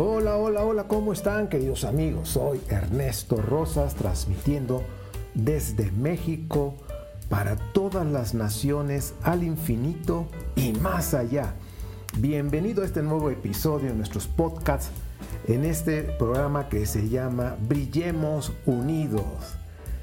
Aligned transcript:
Hola, 0.00 0.36
hola, 0.36 0.64
hola, 0.64 0.84
¿cómo 0.84 1.12
están 1.12 1.48
queridos 1.48 1.82
amigos? 1.82 2.28
Soy 2.28 2.60
Ernesto 2.68 3.34
Rosas 3.34 3.96
transmitiendo 3.96 4.84
desde 5.34 5.90
México 5.90 6.74
para 7.28 7.56
todas 7.72 8.06
las 8.06 8.32
naciones 8.32 9.14
al 9.24 9.42
infinito 9.42 10.28
y 10.54 10.70
más 10.70 11.14
allá. 11.14 11.56
Bienvenido 12.16 12.84
a 12.84 12.86
este 12.86 13.02
nuevo 13.02 13.28
episodio 13.28 13.88
de 13.88 13.96
nuestros 13.96 14.28
podcasts 14.28 14.92
en 15.48 15.64
este 15.64 16.02
programa 16.02 16.68
que 16.68 16.86
se 16.86 17.08
llama 17.08 17.56
Brillemos 17.68 18.52
Unidos. 18.66 19.57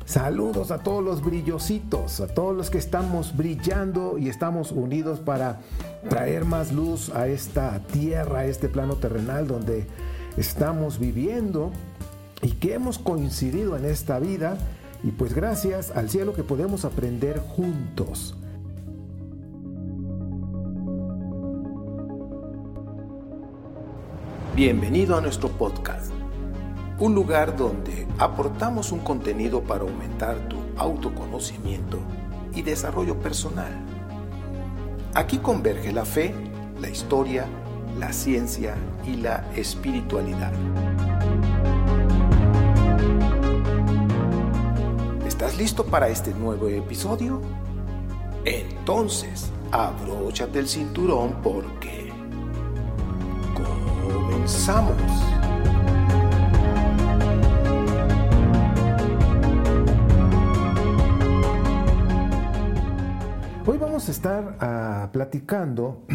Saludos 0.05 0.69
a 0.69 0.77
todos 0.77 1.03
los 1.03 1.23
brillositos, 1.23 2.21
a 2.21 2.27
todos 2.27 2.55
los 2.55 2.69
que 2.69 2.77
estamos 2.77 3.35
brillando 3.35 4.19
y 4.19 4.29
estamos 4.29 4.71
unidos 4.71 5.19
para 5.19 5.61
traer 6.07 6.45
más 6.45 6.71
luz 6.71 7.09
a 7.09 7.27
esta 7.27 7.79
tierra, 7.91 8.39
a 8.39 8.45
este 8.45 8.69
plano 8.69 8.97
terrenal 8.97 9.47
donde 9.47 9.87
estamos 10.37 10.99
viviendo 10.99 11.71
y 12.43 12.51
que 12.51 12.75
hemos 12.75 12.99
coincidido 12.99 13.75
en 13.75 13.85
esta 13.85 14.19
vida 14.19 14.59
y 15.03 15.09
pues 15.09 15.33
gracias 15.33 15.89
al 15.89 16.07
cielo 16.07 16.33
que 16.33 16.43
podemos 16.43 16.85
aprender 16.85 17.39
juntos. 17.39 18.35
Bienvenido 24.55 25.17
a 25.17 25.21
nuestro 25.21 25.49
podcast, 25.49 26.11
un 26.99 27.13
lugar 27.13 27.57
donde 27.57 28.07
aportamos 28.17 28.91
un 28.91 28.99
contenido 28.99 29.61
para 29.61 29.83
aumentar 29.83 30.37
tu 30.47 30.57
autoconocimiento 30.77 31.99
y 32.53 32.61
desarrollo 32.61 33.19
personal. 33.19 33.71
Aquí 35.13 35.37
converge 35.39 35.91
la 35.91 36.05
fe, 36.05 36.33
la 36.79 36.89
historia, 36.89 37.45
la 37.99 38.13
ciencia 38.13 38.75
y 39.05 39.17
la 39.17 39.45
espiritualidad. 39.55 40.53
¿Estás 45.25 45.57
listo 45.57 45.85
para 45.85 46.07
este 46.07 46.33
nuevo 46.33 46.69
episodio? 46.69 47.41
Entonces, 48.45 49.51
abróchate 49.71 50.59
el 50.59 50.67
cinturón 50.67 51.41
porque 51.43 52.09
comenzamos. 53.53 55.34
Hoy 63.67 63.79
vamos 63.79 64.07
a 64.09 64.11
estar 64.11 64.57
ah, 64.59 65.09
platicando 65.11 66.05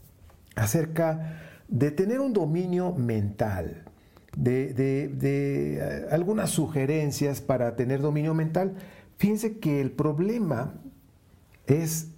acerca 0.56 1.40
de 1.66 1.90
tener 1.90 2.20
un 2.20 2.34
dominio 2.34 2.92
mental, 2.92 3.84
de, 4.36 4.74
eh, 5.22 6.06
algunas 6.10 6.50
sugerencias 6.50 7.40
para 7.40 7.76
tener 7.76 8.02
dominio 8.02 8.34
mental. 8.34 8.76
Fíjense 9.16 9.58
que 9.58 9.80
el 9.80 9.90
problema 9.90 10.74
es 11.66 12.10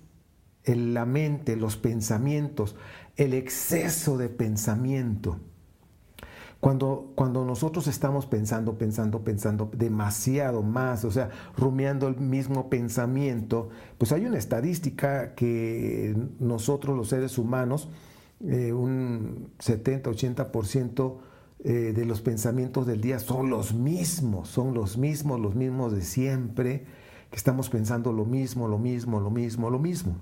la 0.64 1.06
mente, 1.06 1.54
los 1.54 1.76
pensamientos, 1.76 2.74
el 3.14 3.34
exceso 3.34 4.18
de 4.18 4.28
pensamiento. 4.28 5.38
Cuando, 6.60 7.12
cuando 7.14 7.46
nosotros 7.46 7.86
estamos 7.86 8.26
pensando, 8.26 8.76
pensando, 8.76 9.20
pensando 9.24 9.70
demasiado 9.74 10.62
más, 10.62 11.06
o 11.06 11.10
sea, 11.10 11.30
rumiando 11.56 12.06
el 12.06 12.16
mismo 12.16 12.68
pensamiento, 12.68 13.70
pues 13.96 14.12
hay 14.12 14.26
una 14.26 14.36
estadística 14.36 15.34
que 15.34 16.14
nosotros 16.38 16.94
los 16.94 17.08
seres 17.08 17.38
humanos, 17.38 17.88
eh, 18.46 18.74
un 18.74 19.48
70-80% 19.58 21.16
eh, 21.64 21.92
de 21.94 22.04
los 22.04 22.20
pensamientos 22.20 22.86
del 22.86 23.00
día 23.00 23.18
son 23.20 23.48
los 23.48 23.72
mismos, 23.72 24.48
son 24.48 24.74
los 24.74 24.98
mismos, 24.98 25.40
los 25.40 25.54
mismos 25.54 25.92
de 25.92 26.02
siempre, 26.02 26.84
que 27.30 27.36
estamos 27.36 27.70
pensando 27.70 28.12
lo 28.12 28.26
mismo, 28.26 28.68
lo 28.68 28.78
mismo, 28.78 29.18
lo 29.18 29.30
mismo, 29.30 29.70
lo 29.70 29.78
mismo. 29.78 30.16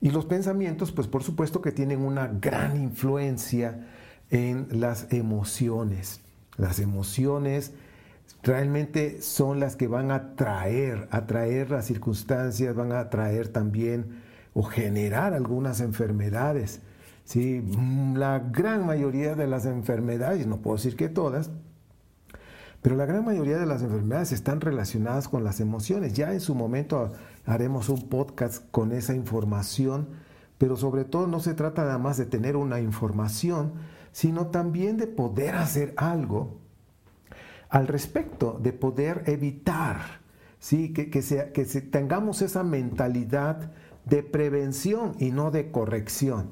Y 0.00 0.10
los 0.10 0.24
pensamientos, 0.24 0.92
pues 0.92 1.08
por 1.08 1.24
supuesto 1.24 1.60
que 1.60 1.72
tienen 1.72 2.00
una 2.00 2.28
gran 2.28 2.80
influencia 2.80 3.86
en 4.30 4.68
las 4.70 5.12
emociones. 5.12 6.20
Las 6.56 6.78
emociones 6.78 7.72
realmente 8.42 9.22
son 9.22 9.60
las 9.60 9.76
que 9.76 9.86
van 9.86 10.10
a 10.10 10.34
traer, 10.34 11.08
atraer 11.10 11.70
las 11.70 11.86
circunstancias, 11.86 12.74
van 12.74 12.92
a 12.92 13.10
traer 13.10 13.48
también 13.48 14.22
o 14.54 14.62
generar 14.62 15.34
algunas 15.34 15.80
enfermedades. 15.80 16.80
¿sí? 17.24 17.62
Mm, 17.64 18.16
La 18.16 18.38
gran 18.38 18.86
mayoría 18.86 19.34
de 19.34 19.46
las 19.46 19.66
enfermedades, 19.66 20.46
no 20.46 20.58
puedo 20.58 20.76
decir 20.76 20.96
que 20.96 21.08
todas, 21.08 21.50
pero 22.82 22.96
la 22.96 23.04
gran 23.04 23.24
mayoría 23.24 23.58
de 23.58 23.66
las 23.66 23.82
enfermedades 23.82 24.32
están 24.32 24.60
relacionadas 24.60 25.28
con 25.28 25.44
las 25.44 25.60
emociones. 25.60 26.14
Ya 26.14 26.32
en 26.32 26.40
su 26.40 26.54
momento 26.54 27.12
haremos 27.44 27.90
un 27.90 28.08
podcast 28.08 28.64
con 28.70 28.92
esa 28.92 29.14
información, 29.14 30.08
pero 30.56 30.76
sobre 30.76 31.04
todo 31.04 31.26
no 31.26 31.40
se 31.40 31.52
trata 31.52 31.84
nada 31.84 31.98
más 31.98 32.16
de 32.16 32.24
tener 32.24 32.56
una 32.56 32.80
información, 32.80 33.72
sino 34.12 34.48
también 34.48 34.96
de 34.96 35.06
poder 35.06 35.54
hacer 35.54 35.94
algo 35.96 36.58
al 37.68 37.86
respecto, 37.86 38.58
de 38.60 38.72
poder 38.72 39.22
evitar, 39.26 40.20
¿sí? 40.58 40.92
que, 40.92 41.10
que, 41.10 41.22
que 41.52 41.64
tengamos 41.64 42.42
esa 42.42 42.64
mentalidad 42.64 43.70
de 44.04 44.22
prevención 44.22 45.14
y 45.18 45.30
no 45.30 45.50
de 45.50 45.70
corrección. 45.70 46.50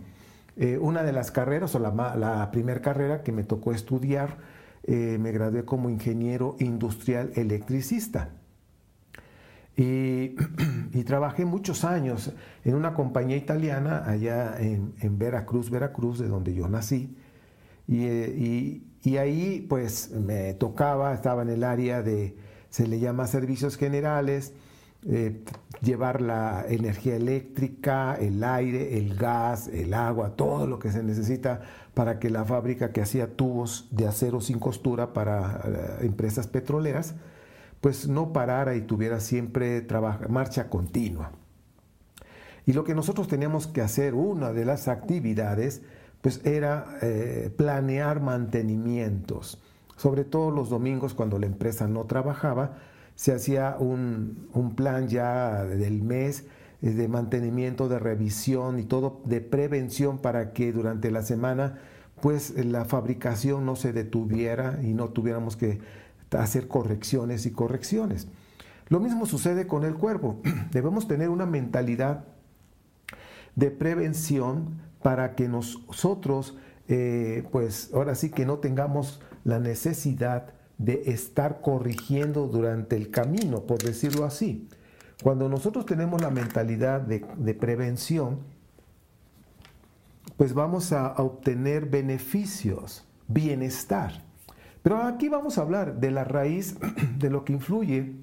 Eh, 0.57 0.79
una 0.79 1.03
de 1.03 1.13
las 1.13 1.31
carreras, 1.31 1.75
o 1.75 1.79
la 1.79 2.49
primera 2.53 2.81
carrera 2.81 3.23
que 3.23 3.33
me 3.33 3.45
tocó 3.45 3.73
estudiar, 3.73 4.39
eh, 4.91 5.19
me 5.21 5.33
gradué 5.33 5.67
como 5.67 5.91
ingeniero 5.91 6.57
industrial 6.61 7.31
electricista. 7.35 8.31
Y, 9.77 10.35
y 10.95 11.05
trabajé 11.05 11.45
muchos 11.45 11.85
años 11.85 12.33
en 12.65 12.75
una 12.75 12.95
compañía 12.95 13.37
italiana 13.37 14.03
allá 14.07 14.59
en, 14.59 14.95
en 15.01 15.19
Veracruz, 15.19 15.69
Veracruz, 15.69 16.19
de 16.19 16.29
donde 16.29 16.55
yo 16.55 16.69
nací. 16.69 17.15
Y, 17.89 18.05
eh, 18.05 18.35
y- 18.37 19.17
ahí 19.17 19.65
pues 19.69 20.11
me 20.11 20.53
tocaba, 20.53 21.15
estaba 21.15 21.41
en 21.43 21.49
el 21.49 21.65
área 21.65 22.03
de, 22.03 22.37
se 22.69 22.87
le 22.87 23.01
llama 23.01 23.27
servicios 23.27 23.79
generales, 23.79 24.53
eh, 25.07 25.43
llevar 25.81 26.21
la 26.21 26.65
energía 26.69 27.17
eléctrica, 27.17 28.17
el 28.17 28.45
aire, 28.45 28.99
el 28.99 29.15
gas, 29.17 29.69
el 29.69 29.95
agua, 29.95 30.37
todo 30.37 30.67
lo 30.67 30.79
que 30.79 30.93
se 30.93 31.03
necesita 31.03 31.63
para 31.95 32.19
que 32.19 32.29
la 32.29 32.45
fábrica 32.45 32.93
que 32.93 33.01
hacía 33.01 33.35
tubos 33.35 33.89
de 33.91 34.07
acero 34.07 34.41
sin 34.43 34.59
costura 34.59 35.15
para 35.15 35.63
eh, 35.65 36.07
empresas 36.07 36.47
petroleras, 36.47 37.15
pues 37.81 38.09
no 38.09 38.33
parara 38.35 38.75
y 38.77 38.83
tuviera 38.83 39.21
siempre 39.21 39.87
marcha 40.29 40.69
continua. 40.69 41.33
Y 42.67 42.75
lo 42.75 42.85
que 42.85 42.95
nosotros 42.95 43.29
teníamos 43.29 43.67
que 43.67 43.81
hacer, 43.81 44.15
una 44.15 44.53
de 44.53 44.67
las 44.67 44.89
actividades, 44.89 45.81
pues 46.21 46.45
era 46.45 46.99
eh, 47.03 47.53
planear 47.57 48.21
mantenimientos. 48.21 49.61
Sobre 49.97 50.25
todo 50.25 50.51
los 50.51 50.71
domingos 50.71 51.15
cuando 51.15 51.39
la 51.39 51.47
empresa 51.47 51.89
no 51.89 52.05
trabajaba, 52.05 52.79
se 53.15 53.33
hacía 53.33 53.77
un, 53.79 54.49
un 54.53 54.75
plan 54.75 55.09
ya 55.09 55.65
del 55.65 56.03
mes 56.03 56.47
eh, 56.83 56.91
de 56.91 57.09
mantenimiento, 57.09 57.89
de 57.89 57.99
revisión 57.99 58.79
y 58.79 58.85
todo 58.85 59.21
de 59.25 59.41
prevención 59.41 60.19
para 60.19 60.53
que 60.53 60.73
durante 60.73 61.11
la 61.11 61.23
semana 61.23 61.79
pues 62.21 62.55
la 62.65 62.85
fabricación 62.85 63.65
no 63.65 63.77
se 63.77 63.93
detuviera 63.93 64.81
y 64.83 64.93
no 64.93 65.09
tuviéramos 65.09 65.57
que 65.57 65.81
hacer 66.37 66.69
correcciones 66.69 67.47
y 67.47 67.53
correcciones. 67.53 68.29
Lo 68.89 69.01
mismo 69.01 69.27
sucede 69.27 69.67
con 69.67 69.85
el 69.85 69.95
cuerpo. 69.95 70.41
Debemos 70.73 71.07
tener 71.07 71.29
una 71.29 71.47
mentalidad 71.47 72.25
de 73.55 73.71
prevención 73.71 74.81
para 75.03 75.35
que 75.35 75.49
nosotros, 75.49 76.57
eh, 76.89 77.47
pues 77.51 77.91
ahora 77.95 78.15
sí 78.15 78.31
que 78.31 78.47
no 78.47 78.59
tengamos 78.59 79.21
la 79.45 79.59
necesidad 79.59 80.55
de 80.79 81.03
estar 81.07 81.61
corrigiendo 81.61 82.47
durante 82.47 82.97
el 82.97 83.11
camino, 83.11 83.63
por 83.63 83.83
decirlo 83.83 84.25
así. 84.25 84.69
Cuando 85.23 85.49
nosotros 85.49 85.85
tenemos 85.87 86.23
la 86.23 86.31
mentalidad 86.31 87.01
de, 87.01 87.55
prevención, 87.55 88.39
pues 90.37 90.55
vamos 90.55 90.93
a, 90.93 91.09
a 91.09 91.23
obtener 91.23 91.87
beneficios, 91.87 93.05
bienestar. 93.27 94.23
Pero 94.83 95.03
aquí 95.03 95.29
vamos 95.29 95.59
a 95.59 95.63
hablar 95.63 95.99
de 95.99 96.13
la 96.13 96.23
raíz 96.23 96.77
de 97.19 97.31
lo 97.31 97.45
que 97.45 97.53
influye 97.53 98.15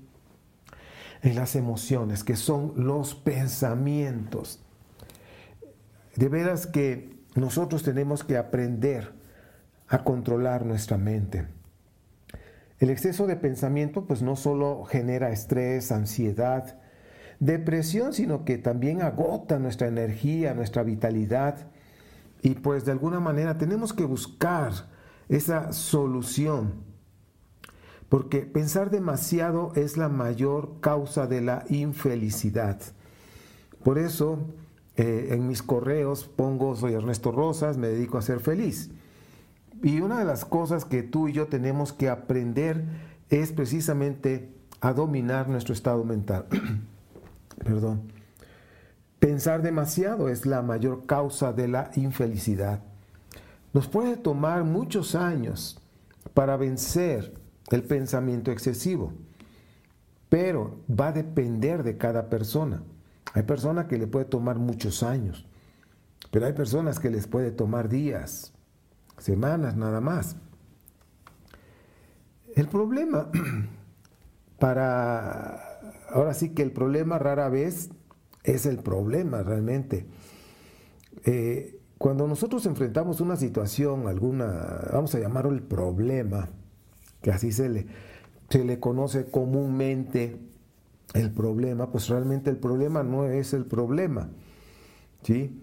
en 1.22 1.36
las 1.36 1.56
emociones, 1.56 2.24
que 2.24 2.38
son 2.38 2.74
los 2.78 3.16
pensamientos. 3.16 4.65
De 6.16 6.30
veras 6.30 6.68
que 6.68 7.16
nosotros 7.36 7.84
tenemos 7.84 8.24
que 8.24 8.38
aprender 8.38 9.14
a 9.88 10.04
controlar 10.04 10.66
nuestra 10.66 10.98
mente. 10.98 11.48
El 12.80 12.90
exceso 12.90 13.28
de 13.28 13.36
pensamiento 13.36 14.06
pues 14.06 14.22
no 14.22 14.36
solo 14.36 14.86
genera 14.86 15.30
estrés, 15.30 15.92
ansiedad, 15.92 16.80
depresión, 17.40 18.14
sino 18.14 18.46
que 18.46 18.58
también 18.58 19.02
agota 19.02 19.60
nuestra 19.60 19.88
energía, 19.88 20.54
nuestra 20.54 20.84
vitalidad. 20.84 21.68
Y 22.42 22.56
pues 22.56 22.86
de 22.86 22.92
alguna 22.92 23.20
manera 23.20 23.58
tenemos 23.58 23.94
que 23.94 24.06
buscar 24.06 24.72
esa 25.30 25.74
solución, 25.74 26.84
porque 28.10 28.42
pensar 28.42 28.92
demasiado 28.92 29.72
es 29.76 29.98
la 29.98 30.10
mayor 30.10 30.80
causa 30.80 31.28
de 31.28 31.42
la 31.42 31.66
infelicidad. 31.70 32.80
Por 33.84 33.98
eso 33.98 34.54
eh, 34.98 35.30
en 35.32 35.48
mis 35.48 35.62
correos 35.62 36.26
pongo 36.26 36.76
soy 36.76 36.94
Ernesto 36.94 37.32
Rosas, 37.32 37.78
me 37.78 37.88
dedico 37.88 38.18
a 38.18 38.22
ser 38.22 38.40
feliz. 38.40 38.92
Y 39.84 40.00
una 40.00 40.20
de 40.20 40.26
las 40.26 40.46
cosas 40.46 40.86
que 40.86 41.04
tú 41.04 41.28
y 41.28 41.34
yo 41.34 41.48
tenemos 41.48 41.94
que 41.94 42.10
aprender 42.10 42.86
es 43.30 43.52
precisamente 43.52 44.50
a 44.82 44.94
dominar 44.94 45.50
nuestro 45.50 45.74
estado 45.74 46.04
mental. 46.04 46.46
Perdón. 47.64 48.14
Pensar 49.20 49.62
demasiado 49.62 50.30
es 50.30 50.46
la 50.46 50.62
mayor 50.62 51.06
causa 51.06 51.52
de 51.52 51.68
la 51.68 51.90
infelicidad. 51.96 52.82
Nos 53.74 53.88
puede 53.88 54.18
tomar 54.18 54.64
muchos 54.64 55.16
años 55.16 55.82
para 56.34 56.58
vencer 56.58 57.34
el 57.72 57.84
pensamiento 57.84 58.52
excesivo, 58.52 59.14
pero 60.30 60.78
va 60.90 61.08
a 61.08 61.12
depender 61.14 61.84
de 61.84 61.98
cada 61.98 62.30
persona. 62.30 62.84
Hay 63.36 63.44
personas 63.44 63.88
que 63.88 63.98
le 63.98 64.08
puede 64.08 64.24
tomar 64.24 64.58
muchos 64.60 65.04
años, 65.04 65.46
pero 66.32 66.46
hay 66.46 66.54
personas 66.54 67.00
que 67.00 67.10
les 67.10 67.28
puede 67.28 67.52
tomar 67.52 67.90
días, 67.90 68.54
semanas 69.18 69.76
nada 69.76 70.00
más. 70.00 70.38
El 72.56 72.70
problema, 72.70 73.30
para, 74.60 75.82
ahora 76.10 76.34
sí 76.34 76.52
que 76.52 76.64
el 76.64 76.72
problema 76.72 77.20
rara 77.20 77.50
vez 77.50 77.90
es 78.46 78.66
el 78.66 78.78
problema 78.78 79.44
realmente. 79.44 80.08
Eh, 81.26 81.82
cuando 81.98 82.30
nosotros 82.30 82.66
enfrentamos 82.66 83.20
una 83.20 83.36
situación, 83.36 84.08
alguna, 84.08 84.88
vamos 84.94 85.14
a 85.14 85.20
llamarlo 85.20 85.52
el 85.52 85.62
problema, 85.62 86.48
que 87.22 87.32
así 87.32 87.52
se 87.52 87.68
le, 87.68 87.86
se 88.48 88.64
le 88.64 88.80
conoce 88.80 89.26
comúnmente 89.26 90.55
el 91.16 91.32
problema, 91.32 91.92
pues 91.92 92.10
realmente 92.10 92.50
el 92.50 92.58
problema 92.58 93.02
no 93.02 93.26
es 93.26 93.54
el 93.54 93.66
problema. 93.66 94.30
¿sí? 95.24 95.62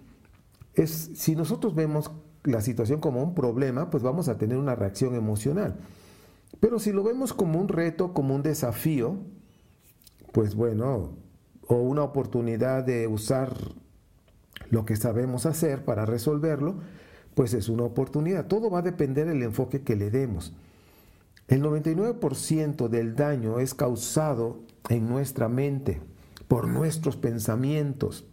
Es, 0.74 1.10
si 1.14 1.36
nosotros 1.36 1.74
vemos 1.74 2.10
la 2.44 2.62
situación 2.62 3.00
como 3.00 3.22
un 3.22 3.34
problema, 3.34 3.90
pues 3.90 4.02
vamos 4.02 4.28
a 4.28 4.38
tener 4.38 4.56
una 4.56 4.74
reacción 4.74 5.14
emocional. 5.14 5.76
Pero 6.58 6.78
si 6.78 6.90
lo 6.92 7.02
vemos 7.02 7.34
como 7.34 7.60
un 7.60 7.68
reto, 7.68 8.14
como 8.14 8.34
un 8.34 8.42
desafío, 8.42 9.18
pues 10.32 10.54
bueno, 10.54 11.10
o 11.68 11.74
una 11.76 12.02
oportunidad 12.02 12.84
de 12.84 13.06
usar 13.06 13.54
lo 14.70 14.84
que 14.86 14.96
sabemos 14.96 15.44
hacer 15.44 15.84
para 15.84 16.06
resolverlo, 16.06 16.76
pues 17.34 17.52
es 17.52 17.68
una 17.68 17.84
oportunidad. 17.84 18.46
Todo 18.46 18.70
va 18.70 18.78
a 18.78 18.82
depender 18.82 19.26
del 19.26 19.42
enfoque 19.42 19.82
que 19.82 19.96
le 19.96 20.10
demos. 20.10 20.54
El 21.48 21.62
99% 21.62 22.88
del 22.88 23.14
daño 23.14 23.58
es 23.58 23.74
causado 23.74 24.60
en 24.88 25.08
nuestra 25.08 25.48
mente 25.48 26.00
por 26.48 26.68
nuestros 26.68 27.16
pensamientos. 27.16 28.26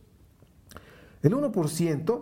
El 1.21 1.33
1% 1.33 2.21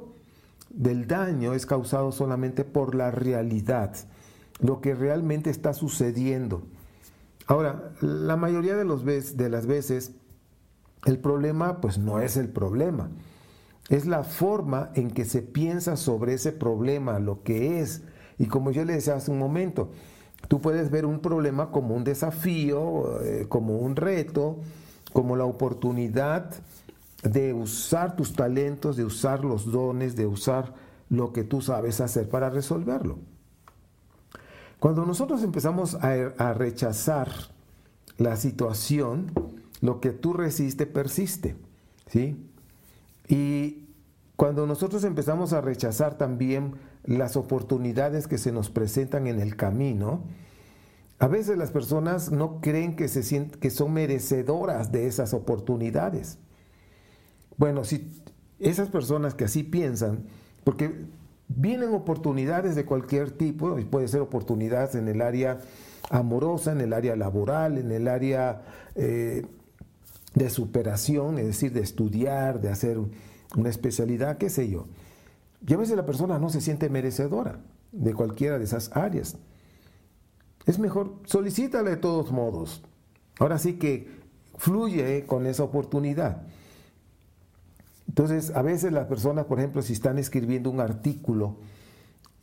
del 0.69 1.07
daño 1.07 1.53
es 1.53 1.65
causado 1.65 2.12
solamente 2.12 2.63
por 2.63 2.95
la 2.95 3.12
realidad, 3.12 3.95
lo 4.59 4.81
que 4.81 4.95
realmente 4.95 5.50
está 5.50 5.74
sucediendo. 5.74 6.63
Ahora, 7.47 7.94
la 8.01 8.35
mayoría 8.35 8.75
de, 8.75 8.83
los 8.83 9.06
de 9.06 9.50
las 9.50 9.65
veces 9.65 10.12
el 11.06 11.19
problema 11.19 11.79
pues 11.79 11.97
no 11.97 12.19
es 12.19 12.38
el 12.38 12.50
problema, 12.50 13.09
es 13.89 14.06
la 14.06 14.24
forma 14.24 14.91
en 14.95 15.12
que 15.12 15.25
se 15.25 15.41
piensa 15.41 15.95
sobre 15.95 16.33
ese 16.33 16.51
problema, 16.51 17.19
lo 17.19 17.44
que 17.44 17.79
es. 17.79 18.03
Y 18.38 18.47
como 18.47 18.71
yo 18.71 18.83
le 18.83 18.94
decía 18.94 19.15
hace 19.15 19.31
un 19.31 19.39
momento, 19.39 19.91
tú 20.48 20.62
puedes 20.62 20.92
ver 20.92 21.06
un 21.06 21.20
problema 21.20 21.72
como 21.72 21.96
un 21.96 22.04
desafío, 22.04 23.22
eh, 23.24 23.46
como 23.50 23.78
un 23.78 23.96
reto, 23.96 24.60
como 25.14 25.36
la 25.36 25.46
oportunidad 25.46 26.52
de 27.24 27.54
usar 27.54 28.16
tus 28.16 28.34
talentos, 28.34 28.96
de 28.96 29.06
usar 29.06 29.44
los 29.44 29.72
dones, 29.72 30.16
de 30.16 30.28
usar 30.28 30.74
lo 31.10 31.34
que 31.34 31.44
tú 31.44 31.62
sabes 31.62 32.02
hacer 32.02 32.30
para 32.30 32.50
resolverlo. 32.50 33.18
Cuando 34.80 35.06
nosotros 35.06 35.42
empezamos 35.44 35.96
a, 35.96 36.54
rechazar 36.54 37.30
la 38.18 38.36
situación, 38.36 39.32
lo 39.82 40.00
que 40.00 40.12
tú 40.12 40.34
resiste 40.34 40.86
persiste, 40.86 41.56
¿sí? 42.08 42.48
Y 43.28 43.88
cuando 44.36 44.68
nosotros 44.68 45.04
empezamos 45.04 45.54
a 45.54 45.62
rechazar 45.62 46.18
también 46.18 46.76
las 47.04 47.36
oportunidades 47.36 48.28
que 48.28 48.38
se 48.38 48.52
nos 48.52 48.70
presentan 48.70 49.28
en 49.28 49.40
el 49.40 49.56
camino, 49.56 50.24
a 51.20 51.28
veces 51.28 51.58
las 51.58 51.72
personas 51.72 52.32
no 52.32 52.62
creen 52.62 52.96
que, 52.96 53.08
se 53.08 53.50
que 53.60 53.70
son 53.70 53.94
merecedoras 53.94 54.92
de 54.92 55.08
esas 55.08 55.34
oportunidades. 55.34 56.38
Bueno, 57.58 57.84
si 57.84 58.12
esas 58.60 58.89
personas 58.89 59.34
que 59.34 59.46
así 59.46 59.63
piensan, 59.63 60.25
porque 60.63 61.06
vienen 61.48 61.94
oportunidades 61.94 62.75
de 62.75 62.86
cualquier 62.86 63.32
tipo, 63.32 63.75
puede 63.89 64.08
ser 64.08 64.22
oportunidades 64.22 64.96
en 64.96 65.08
el 65.08 65.22
área 65.22 65.60
amorosa, 66.10 66.72
en 66.72 66.82
el 66.82 66.94
área 66.94 67.16
laboral, 67.16 67.77
en 67.77 67.92
el 67.92 68.08
área 68.08 68.63
eh, 68.96 69.46
de 70.36 70.50
superación, 70.50 71.39
es 71.39 71.48
decir, 71.48 71.74
de 71.74 71.82
estudiar, 71.82 72.62
de 72.62 72.70
hacer 72.70 73.00
una 73.56 73.70
especialidad, 73.70 74.38
qué 74.38 74.50
sé 74.50 74.70
yo. 74.70 74.86
Y 75.66 75.74
a 75.74 75.78
veces 75.78 75.96
la 75.96 76.06
persona 76.06 76.40
no 76.40 76.50
se 76.50 76.62
siente 76.62 76.90
merecedora 76.90 77.60
de 77.92 78.14
cualquiera 78.14 78.58
de 78.58 78.66
esas 78.66 78.96
áreas. 78.96 79.38
Es 80.66 80.80
mejor, 80.80 81.16
solicítale 81.26 81.92
de 81.92 81.98
todos 81.98 82.32
modos. 82.32 82.84
Ahora 83.40 83.58
sí 83.58 83.74
que 83.74 84.10
fluye 84.58 85.26
con 85.26 85.46
esa 85.46 85.64
oportunidad. 85.64 86.44
Entonces, 88.08 88.52
a 88.56 88.62
veces 88.62 88.92
las 88.92 89.08
personas, 89.08 89.46
por 89.46 89.60
ejemplo, 89.60 89.82
si 89.82 89.94
están 89.94 90.18
escribiendo 90.18 90.70
un 90.70 90.80
artículo 90.80 91.58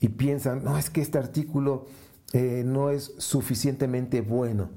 y 0.01 0.09
piensan, 0.09 0.65
no, 0.65 0.79
es 0.79 0.91
que 0.91 1.01
este 1.01 1.19
artículo 1.19 1.87
eh, 2.33 2.63
no 2.65 2.91
es 2.91 3.15
suficientemente 3.19 4.21
bueno. 4.21 4.71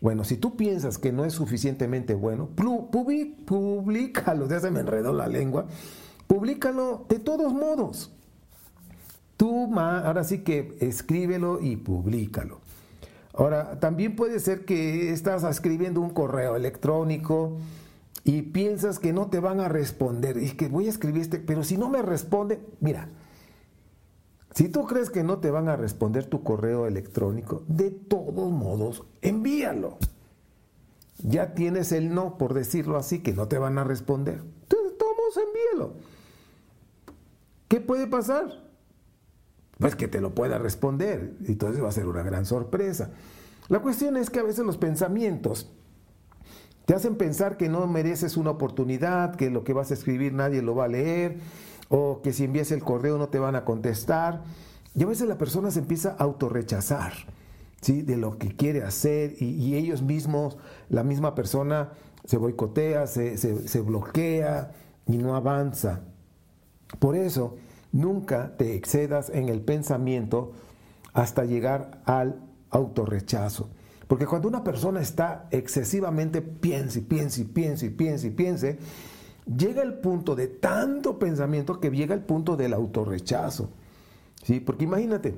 Bueno, 0.00 0.24
si 0.24 0.36
tú 0.36 0.56
piensas 0.56 0.98
que 0.98 1.10
no 1.10 1.24
es 1.24 1.32
suficientemente 1.32 2.14
bueno, 2.14 2.48
publícalo, 2.54 4.46
ya 4.48 4.60
se 4.60 4.70
me 4.70 4.80
enredó 4.80 5.12
la 5.12 5.26
lengua, 5.26 5.66
publícalo 6.26 7.06
de 7.08 7.18
todos 7.18 7.52
modos. 7.52 8.12
Tú, 9.36 9.70
ahora 9.78 10.24
sí 10.24 10.38
que 10.38 10.76
escríbelo 10.80 11.60
y 11.60 11.76
publícalo. 11.76 12.60
Ahora, 13.34 13.78
también 13.80 14.16
puede 14.16 14.40
ser 14.40 14.64
que 14.64 15.12
estás 15.12 15.44
escribiendo 15.44 16.00
un 16.00 16.10
correo 16.10 16.56
electrónico, 16.56 17.58
y 18.26 18.42
piensas 18.42 18.98
que 18.98 19.12
no 19.12 19.28
te 19.28 19.38
van 19.38 19.60
a 19.60 19.68
responder, 19.68 20.42
y 20.42 20.50
que 20.56 20.66
voy 20.66 20.86
a 20.86 20.90
escribir 20.90 21.22
este, 21.22 21.38
pero 21.38 21.62
si 21.62 21.76
no 21.76 21.88
me 21.88 22.02
responde, 22.02 22.60
mira, 22.80 23.08
si 24.52 24.68
tú 24.68 24.84
crees 24.84 25.10
que 25.10 25.22
no 25.22 25.38
te 25.38 25.52
van 25.52 25.68
a 25.68 25.76
responder 25.76 26.26
tu 26.26 26.42
correo 26.42 26.88
electrónico, 26.88 27.62
de 27.68 27.92
todos 27.92 28.50
modos, 28.50 29.04
envíalo. 29.22 29.98
Ya 31.18 31.54
tienes 31.54 31.92
el 31.92 32.12
no, 32.12 32.36
por 32.36 32.52
decirlo 32.52 32.96
así, 32.96 33.20
que 33.20 33.32
no 33.32 33.46
te 33.46 33.58
van 33.58 33.78
a 33.78 33.84
responder. 33.84 34.40
Entonces, 34.62 34.90
de 34.90 34.96
todos 34.96 35.12
modos, 35.16 35.46
envíalo. 35.46 35.94
¿Qué 37.68 37.80
puede 37.80 38.06
pasar? 38.06 38.66
Pues 39.78 39.94
que 39.94 40.08
te 40.08 40.20
lo 40.20 40.34
pueda 40.34 40.58
responder. 40.58 41.34
Y 41.46 41.52
entonces 41.52 41.82
va 41.82 41.88
a 41.88 41.92
ser 41.92 42.06
una 42.06 42.22
gran 42.22 42.46
sorpresa. 42.46 43.10
La 43.68 43.80
cuestión 43.80 44.16
es 44.16 44.30
que 44.30 44.38
a 44.38 44.44
veces 44.44 44.64
los 44.64 44.76
pensamientos 44.76 45.72
Te 46.84 46.94
hacen 46.94 47.16
pensar 47.16 47.56
que 47.56 47.68
no 47.68 47.84
mereces 47.88 48.36
una 48.36 48.50
oportunidad, 48.50 49.34
que 49.34 49.50
lo 49.50 49.64
que 49.64 49.72
vas 49.72 49.90
a 49.90 49.94
escribir 49.94 50.32
nadie 50.32 50.62
lo 50.62 50.76
va 50.76 50.84
a 50.84 50.88
leer, 50.88 51.38
o 51.88 52.20
que 52.22 52.32
si 52.32 52.44
envías 52.44 52.70
el 52.70 52.84
correo 52.84 53.18
no 53.18 53.28
te 53.28 53.40
van 53.40 53.56
a 53.56 53.64
contestar. 53.64 54.44
Y 54.94 55.02
a 55.02 55.06
veces 55.06 55.26
la 55.26 55.36
persona 55.36 55.72
se 55.72 55.80
empieza 55.80 56.10
a 56.10 56.22
autorrechazar 56.22 57.12
¿sí? 57.80 58.02
de 58.02 58.16
lo 58.16 58.38
que 58.38 58.54
quiere 58.54 58.84
hacer 58.84 59.34
y, 59.40 59.74
ellos 59.74 60.02
mismos, 60.02 60.58
la 60.88 61.02
misma 61.02 61.34
persona 61.34 61.90
se 62.24 62.36
boicotea, 62.36 63.08
se, 63.08 63.36
se 63.36 63.80
bloquea 63.80 64.72
y 65.08 65.18
no 65.18 65.34
avanza. 65.34 66.02
Por 66.98 67.16
eso, 67.16 67.56
nunca 67.92 68.56
te 68.56 68.74
excedas 68.74 69.30
en 69.30 69.48
el 69.48 69.60
pensamiento 69.60 70.52
hasta 71.12 71.44
llegar 71.44 72.02
al 72.04 72.40
autorrechazo. 72.70 73.70
Porque 74.06 74.26
cuando 74.26 74.48
una 74.48 74.62
persona 74.62 75.00
está 75.00 75.48
excesivamente 75.50 76.42
piense, 76.42 77.02
piense, 77.02 77.44
piense, 77.44 77.90
piense, 77.90 78.30
piense, 78.30 78.78
llega 79.46 79.82
el 79.82 79.94
punto 79.94 80.36
de 80.36 80.46
tanto 80.46 81.18
pensamiento 81.18 81.80
que 81.80 81.90
llega 81.90 82.14
el 82.14 82.22
punto 82.22 82.56
del 82.56 82.72
autorrechazo. 82.72 83.70
¿Sí? 84.42 84.60
Porque 84.60 84.84
imagínate, 84.84 85.34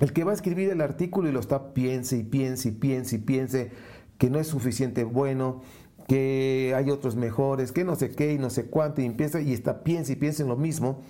el 0.00 0.12
que 0.12 0.24
va 0.24 0.32
a 0.32 0.34
escribir 0.34 0.70
el 0.70 0.80
artículo 0.80 1.28
y 1.28 1.32
lo 1.32 1.40
está 1.40 1.74
piense 1.74 2.16
y 2.16 2.24
piense 2.24 2.70
y 2.70 2.72
piense 2.72 3.16
y 3.16 3.18
piense 3.20 3.70
que 4.18 4.30
no 4.30 4.40
es 4.40 4.48
suficiente 4.48 5.04
bueno, 5.04 5.62
que 6.08 6.74
hay 6.76 6.90
otros 6.90 7.16
mejores, 7.16 7.72
que 7.72 7.84
no 7.84 7.96
sé 7.96 8.10
qué 8.10 8.32
y 8.32 8.38
no 8.38 8.50
sé 8.50 8.66
cuánto, 8.66 9.00
y 9.00 9.06
empieza 9.06 9.40
y 9.40 9.52
está 9.52 9.82
piense 9.82 10.12
y 10.12 10.16
piense 10.16 10.42
en 10.42 10.48
lo 10.48 10.56
mismo, 10.56 11.00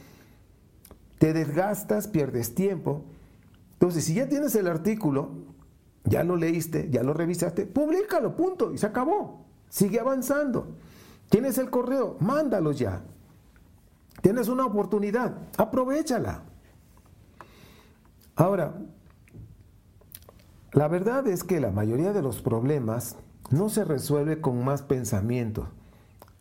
te 1.19 1.33
desgastas, 1.33 2.09
pierdes 2.09 2.55
tiempo. 2.55 3.05
Entonces, 3.75 4.05
si 4.05 4.15
ya 4.15 4.29
tienes 4.29 4.55
el 4.55 4.67
artículo, 4.67 5.31
ya 6.05 6.25
lo 6.25 6.37
leíste, 6.37 6.89
ya 6.91 7.03
lo 7.03 7.15
revisaste, 7.15 7.67
públicalo, 7.67 8.37
punto, 8.37 8.73
y 8.73 8.79
se 8.79 8.87
acabó. 8.87 9.45
Sigue 9.69 10.01
avanzando. 10.01 10.77
Tienes 11.29 11.59
el 11.59 11.71
correo, 11.71 12.17
mándalo 12.21 12.73
ya. 12.73 13.03
Tienes 14.21 14.49
una 14.49 14.67
oportunidad, 14.67 15.35
aprovechala. 15.57 16.43
Ahora, 18.37 18.75
la 20.73 20.89
verdad 20.89 21.27
es 21.27 21.45
que 21.45 21.61
la 21.61 21.71
mayoría 21.71 22.13
de 22.13 22.23
los 22.23 22.41
problemas 22.41 23.17
no 23.53 23.69
se 23.69 23.85
resuelve 23.85 24.41
con 24.41 24.65
más 24.65 24.83
pensamientos. 24.83 25.69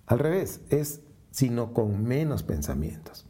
Al 0.08 0.20
revés, 0.20 0.62
es 0.70 1.01
sino 1.32 1.74
con 1.74 2.03
menos 2.03 2.44
pensamientos. 2.44 3.25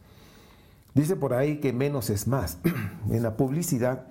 Dice 0.94 1.16
por 1.16 1.34
ahí 1.34 1.60
que 1.60 1.72
menos 1.72 2.10
es 2.10 2.26
más. 2.26 2.58
en 3.10 3.22
la 3.22 3.36
publicidad 3.36 4.06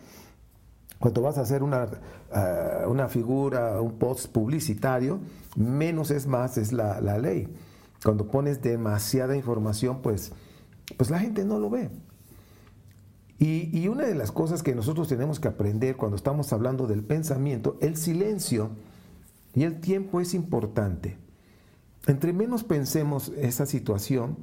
cuando 1.01 1.23
vas 1.23 1.39
a 1.39 1.41
hacer 1.41 1.63
una, 1.63 1.87
ah, 2.31 2.85
una 2.87 3.09
figura, 3.09 3.81
un 3.81 3.93
post 3.93 4.27
publicitario, 4.27 5.19
menos 5.55 6.11
es 6.11 6.27
más, 6.27 6.59
es 6.59 6.71
la, 6.71 7.01
ley. 7.17 7.47
Cuando 8.03 8.27
pones 8.27 8.61
demasiada 8.61 9.35
información, 9.35 10.01
pues, 10.03 10.31
pues 10.97 11.09
la 11.09 11.17
gente 11.17 11.43
no 11.43 11.57
lo 11.57 11.71
ve. 11.71 11.89
Y, 13.39 13.75
y, 13.75 13.87
una 13.87 14.05
de 14.05 14.13
las 14.13 14.31
cosas 14.31 14.61
que 14.61 14.75
nosotros 14.75 15.07
tenemos 15.07 15.39
que 15.39 15.47
aprender 15.47 15.97
cuando 15.97 16.15
estamos 16.15 16.53
hablando 16.53 16.85
del 16.85 17.03
pensamiento, 17.03 17.77
el 17.81 17.97
silencio 17.97 18.69
y 19.53 19.63
el 19.63 19.79
tiempo 19.79 20.21
es 20.21 20.33
importante. 20.33 21.17
Entre 22.07 22.33
menos 22.33 22.63
pensemos 22.63 23.31
esa 23.37 23.65
situación, 23.65 24.37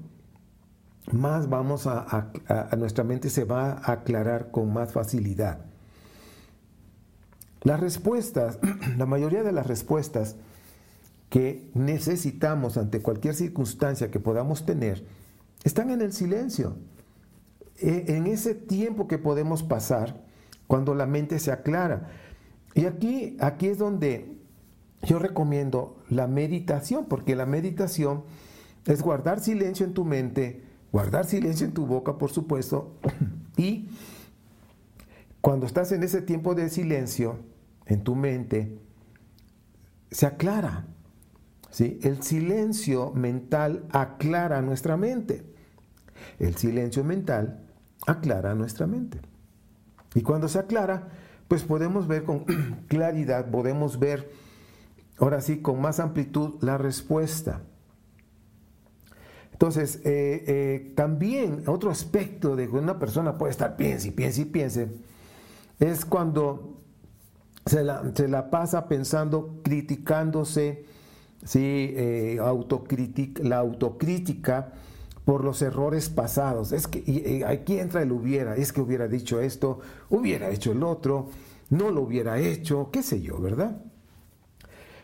más 1.13 1.49
vamos 1.49 1.87
a, 1.87 2.31
a 2.49 2.77
nuestra 2.77 3.03
mente 3.03 3.31
se 3.31 3.45
va 3.45 3.73
a 3.73 3.93
aclarar 3.93 4.51
con 4.51 4.73
más 4.73 4.93
facilidad. 4.93 5.61
Las 7.63 7.81
respuestas, 7.81 8.59
la 8.97 9.07
mayoría 9.07 9.43
de 9.43 9.53
las 9.53 9.67
respuestas 9.67 10.37
que 11.31 11.71
necesitamos 11.75 12.77
ante 12.77 13.03
cualquier 13.03 13.35
circunstancia 13.35 14.11
que 14.11 14.21
podamos 14.21 14.65
tener, 14.65 15.05
están 15.65 15.91
en 15.91 16.01
el 16.01 16.13
silencio, 16.13 16.77
e, 17.81 18.17
en 18.17 18.27
ese 18.27 18.55
tiempo 18.55 19.09
que 19.09 19.19
podemos 19.19 19.63
pasar 19.63 20.23
cuando 20.67 20.95
la 20.95 21.07
mente 21.07 21.39
se 21.39 21.53
aclara. 21.53 22.09
Y 22.75 22.87
aquí, 22.87 23.37
aquí 23.41 23.67
es 23.67 23.79
donde 23.79 24.38
yo 25.03 25.19
recomiendo 25.19 25.97
la 26.09 26.27
meditación, 26.27 27.07
porque 27.07 27.37
la 27.37 27.47
meditación 27.47 28.25
es 28.87 29.03
guardar 29.03 29.41
silencio 29.41 29.87
en 29.87 29.95
tu 29.95 30.05
mente, 30.05 30.63
guardar 30.93 31.25
silencio 31.25 31.67
en 31.67 31.73
tu 31.73 31.87
boca, 31.87 32.19
por 32.19 32.31
supuesto, 32.31 32.95
y 33.57 33.89
cuando 35.41 35.67
estás 35.67 35.93
en 35.93 36.03
ese 36.03 36.21
tiempo 36.23 36.55
de 36.55 36.69
silencio, 36.69 37.39
en 37.87 38.03
tu 38.03 38.15
mente, 38.15 38.79
se 40.11 40.27
aclara. 40.27 40.87
¿sí? 41.71 41.99
El 42.03 42.23
silencio 42.23 43.13
mental 43.13 43.87
aclara 43.91 44.61
nuestra 44.63 44.97
mente. 44.97 45.45
El 46.39 46.57
silencio 46.57 47.05
mental 47.05 47.65
aclara 48.07 48.55
nuestra 48.55 48.87
mente. 48.87 49.21
Y 50.15 50.23
cuando 50.23 50.49
se 50.49 50.59
aclara, 50.59 51.09
pues 51.47 51.65
podemos 51.65 52.07
ver 52.07 52.25
con 52.25 52.45
claridad, 52.89 53.51
podemos 53.51 53.99
ver 53.99 54.31
ahora 55.19 55.41
sí 55.41 55.61
con 55.61 55.81
más 55.81 56.01
amplitud 56.01 56.55
la 56.61 56.79
respuesta. 56.79 57.63
Entonces, 59.53 59.97
eh, 60.05 60.45
eh, 60.47 60.93
también 60.95 61.65
otro 61.67 61.91
aspecto 61.91 62.55
de 62.55 62.69
que 62.69 62.77
una 62.77 63.01
persona 63.01 63.37
puede 63.37 63.51
estar 63.51 63.77
piense 63.77 64.09
y 64.09 64.11
piense 64.13 64.43
y 64.43 64.45
piense, 64.45 64.89
es 65.81 66.05
cuando 66.05 66.79
se 67.67 67.83
la, 67.83 68.51
pasa 68.51 68.87
pensando, 68.87 69.61
criticándose, 69.65 70.85
¿sí? 71.45 71.59
Eh, 71.97 72.37
la 73.43 73.59
autocrítica 73.59 74.73
por 75.25 75.45
los 75.45 75.61
errores 75.61 76.09
pasados. 76.09 76.71
Es 76.71 76.87
que 76.87 77.45
aquí 77.45 77.81
entra 77.81 78.03
el 78.03 78.13
hubiera, 78.13 78.55
es 78.55 78.73
que 78.73 78.81
hubiera 78.81 79.09
dicho 79.09 79.41
esto, 79.41 79.81
hubiera 80.09 80.51
hecho 80.51 80.71
el 80.71 80.85
otro, 80.85 81.31
no 81.69 81.91
lo 81.91 82.03
hubiera 82.03 82.39
hecho, 82.39 82.91
qué 82.93 83.03
sé 83.03 83.21
yo, 83.21 83.41
¿verdad? 83.41 83.83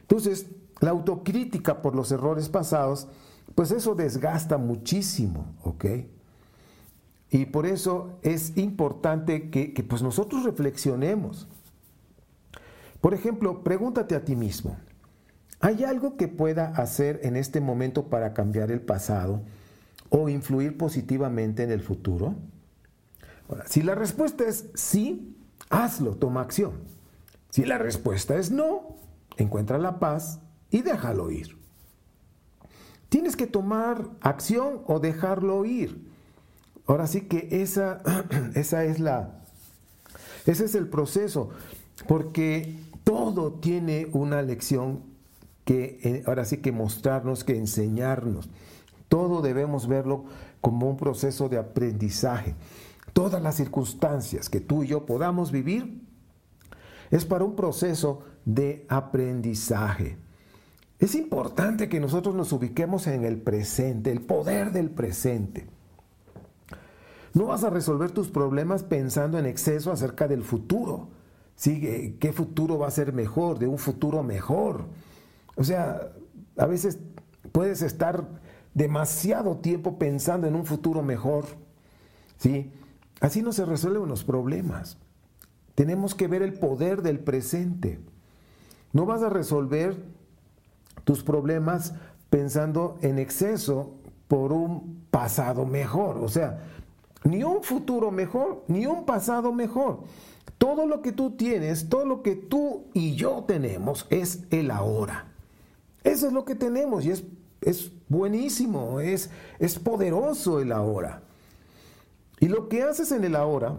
Entonces, 0.04 0.46
la 0.80 0.90
autocrítica 0.90 1.80
por 1.80 1.96
los 1.96 2.12
errores 2.12 2.50
pasados, 2.50 3.08
pues 3.54 3.70
eso 3.70 3.94
desgasta 3.94 4.58
muchísimo, 4.58 5.54
¿ok? 5.62 5.84
Y 7.30 7.46
por 7.46 7.66
eso 7.66 8.18
es 8.22 8.56
importante 8.56 9.50
que, 9.50 9.72
pues 9.88 10.02
nosotros 10.02 10.44
reflexionemos. 10.44 11.48
Por 13.00 13.14
ejemplo, 13.14 13.64
pregúntate 13.64 14.14
a 14.14 14.24
ti 14.24 14.36
mismo, 14.36 14.76
¿hay 15.60 15.84
algo 15.84 16.16
que 16.16 16.28
pueda 16.28 16.68
hacer 16.68 17.20
en 17.22 17.36
este 17.36 17.60
momento 17.60 18.08
para 18.08 18.34
cambiar 18.34 18.70
el 18.70 18.80
pasado 18.80 19.42
o 20.10 20.28
influir 20.28 20.76
positivamente 20.76 21.62
en 21.62 21.70
el 21.70 21.80
futuro? 21.80 22.34
si 23.66 23.82
la 23.82 23.94
respuesta 23.94 24.44
es 24.44 24.70
sí, 24.74 25.36
hazlo, 25.70 26.16
toma 26.16 26.40
acción. 26.40 26.72
Si 27.50 27.64
la 27.64 27.78
respuesta 27.78 28.36
es 28.36 28.50
no, 28.50 28.96
encuentra 29.36 29.78
la 29.78 29.98
paz 29.98 30.40
y 30.70 30.82
déjalo 30.82 31.30
ir. 31.30 31.58
Tienes 33.08 33.36
que 33.36 33.46
tomar 33.46 34.10
acción 34.20 34.82
o 34.86 34.98
dejarlo 34.98 35.64
ir. 35.64 36.10
Ahora 36.86 37.06
sí 37.06 37.22
que 37.22 37.48
esa, 37.50 38.02
esa 38.54 38.84
es 38.84 38.98
la, 38.98 39.44
ese 40.46 40.64
es 40.64 40.74
el 40.74 40.88
proceso, 40.88 41.50
porque 42.06 42.76
todo 43.04 43.52
tiene 43.52 44.08
una 44.12 44.42
lección 44.42 45.02
que 45.64 45.98
eh, 46.02 46.22
ahora 46.26 46.44
sí 46.44 46.58
que 46.58 46.72
mostrarnos, 46.72 47.44
que 47.44 47.56
enseñarnos. 47.56 48.50
Todo 49.08 49.42
debemos 49.42 49.86
verlo 49.86 50.24
como 50.60 50.88
un 50.90 50.96
proceso 50.96 51.48
de 51.48 51.58
aprendizaje. 51.58 52.54
Todas 53.12 53.42
las 53.42 53.54
circunstancias 53.54 54.50
que 54.50 54.60
tú 54.60 54.82
y 54.82 54.88
yo 54.88 55.06
podamos 55.06 55.52
vivir 55.52 56.02
es 57.10 57.24
para 57.24 57.44
un 57.44 57.54
proceso 57.54 58.24
de 58.44 58.86
aprendizaje. 58.88 60.18
Es 60.98 61.14
importante 61.14 61.88
que 61.88 62.00
nosotros 62.00 62.34
nos 62.34 62.52
ubiquemos 62.52 63.06
en 63.06 63.24
el 63.24 63.38
presente, 63.38 64.12
el 64.12 64.20
poder 64.20 64.72
del 64.72 64.90
presente. 64.90 65.66
No 67.34 67.46
vas 67.46 67.64
a 67.64 67.70
resolver 67.70 68.12
tus 68.12 68.28
problemas 68.28 68.84
pensando 68.84 69.38
en 69.38 69.46
exceso 69.46 69.90
acerca 69.90 70.28
del 70.28 70.44
futuro. 70.44 71.08
¿sí? 71.56 72.16
¿Qué 72.20 72.32
futuro 72.32 72.78
va 72.78 72.86
a 72.86 72.92
ser 72.92 73.12
mejor? 73.12 73.58
De 73.58 73.66
un 73.66 73.78
futuro 73.78 74.22
mejor. 74.22 74.86
O 75.56 75.64
sea, 75.64 76.12
a 76.56 76.66
veces 76.66 77.00
puedes 77.50 77.82
estar 77.82 78.24
demasiado 78.72 79.56
tiempo 79.56 79.98
pensando 79.98 80.46
en 80.46 80.54
un 80.54 80.64
futuro 80.64 81.02
mejor. 81.02 81.46
¿sí? 82.38 82.72
Así 83.20 83.42
no 83.42 83.52
se 83.52 83.64
resuelven 83.64 84.08
los 84.08 84.22
problemas. 84.22 84.96
Tenemos 85.74 86.14
que 86.14 86.28
ver 86.28 86.42
el 86.42 86.54
poder 86.54 87.02
del 87.02 87.18
presente. 87.18 87.98
No 88.94 89.04
vas 89.06 89.22
a 89.22 89.28
resolver 89.28 89.96
tus 91.02 91.22
problemas 91.22 91.92
pensando 92.30 92.96
en 93.02 93.18
exceso 93.18 93.92
por 94.28 94.52
un 94.52 95.04
pasado 95.10 95.66
mejor. 95.66 96.18
O 96.18 96.28
sea, 96.28 96.60
ni 97.24 97.42
un 97.42 97.62
futuro 97.62 98.10
mejor, 98.10 98.64
ni 98.68 98.86
un 98.86 99.04
pasado 99.04 99.52
mejor. 99.52 100.04
Todo 100.58 100.86
lo 100.86 101.02
que 101.02 101.10
tú 101.10 101.32
tienes, 101.32 101.88
todo 101.88 102.06
lo 102.06 102.22
que 102.22 102.36
tú 102.36 102.84
y 102.94 103.16
yo 103.16 103.44
tenemos 103.46 104.06
es 104.10 104.44
el 104.50 104.70
ahora. 104.70 105.26
Eso 106.04 106.28
es 106.28 106.32
lo 106.32 106.44
que 106.44 106.54
tenemos 106.54 107.04
y 107.04 107.10
es, 107.10 107.24
es 107.62 107.90
buenísimo, 108.08 109.00
es, 109.00 109.28
es 109.58 109.76
poderoso 109.78 110.60
el 110.60 110.70
ahora. 110.70 111.22
Y 112.38 112.46
lo 112.46 112.68
que 112.68 112.84
haces 112.84 113.10
en 113.10 113.24
el 113.24 113.34
ahora 113.34 113.76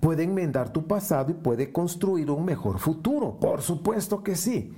puede 0.00 0.24
enmendar 0.24 0.72
tu 0.72 0.86
pasado 0.86 1.30
y 1.30 1.34
puede 1.34 1.72
construir 1.72 2.30
un 2.30 2.44
mejor 2.44 2.78
futuro. 2.78 3.38
Por 3.38 3.62
supuesto 3.62 4.22
que 4.22 4.36
sí. 4.36 4.74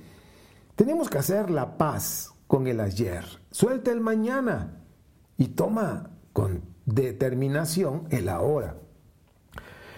Tenemos 0.75 1.09
que 1.09 1.17
hacer 1.17 1.49
la 1.49 1.77
paz 1.77 2.33
con 2.47 2.67
el 2.67 2.79
ayer. 2.79 3.25
Suelta 3.51 3.91
el 3.91 4.01
mañana 4.01 4.81
y 5.37 5.47
toma 5.49 6.09
con 6.33 6.61
determinación 6.85 8.07
el 8.09 8.29
ahora. 8.29 8.77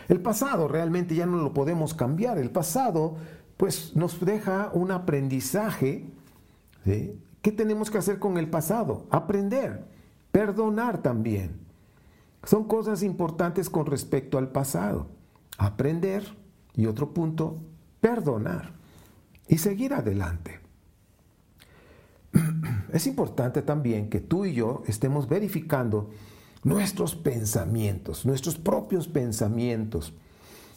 El 0.07 0.21
pasado 0.21 0.67
realmente 0.67 1.15
ya 1.15 1.25
no 1.25 1.37
lo 1.37 1.53
podemos 1.53 1.93
cambiar. 1.93 2.37
El 2.37 2.51
pasado 2.51 3.17
pues 3.57 3.95
nos 3.95 4.23
deja 4.23 4.69
un 4.73 4.91
aprendizaje. 4.91 6.05
¿Qué 6.85 7.51
tenemos 7.51 7.91
que 7.91 7.97
hacer 7.97 8.19
con 8.19 8.37
el 8.37 8.49
pasado? 8.49 9.05
Aprender, 9.09 9.85
perdonar 10.31 11.01
también. 11.01 11.66
Son 12.43 12.65
cosas 12.65 13.03
importantes 13.03 13.69
con 13.69 13.85
respecto 13.85 14.37
al 14.37 14.49
pasado. 14.49 15.07
Aprender 15.57 16.23
y 16.75 16.85
otro 16.85 17.13
punto, 17.13 17.59
perdonar 17.99 18.73
y 19.47 19.57
seguir 19.57 19.93
adelante. 19.93 20.59
Es 22.93 23.07
importante 23.07 23.61
también 23.61 24.09
que 24.09 24.19
tú 24.19 24.45
y 24.45 24.53
yo 24.53 24.83
estemos 24.87 25.27
verificando 25.27 26.09
nuestros 26.63 27.15
pensamientos, 27.15 28.25
nuestros 28.25 28.57
propios 28.57 29.07
pensamientos, 29.07 30.13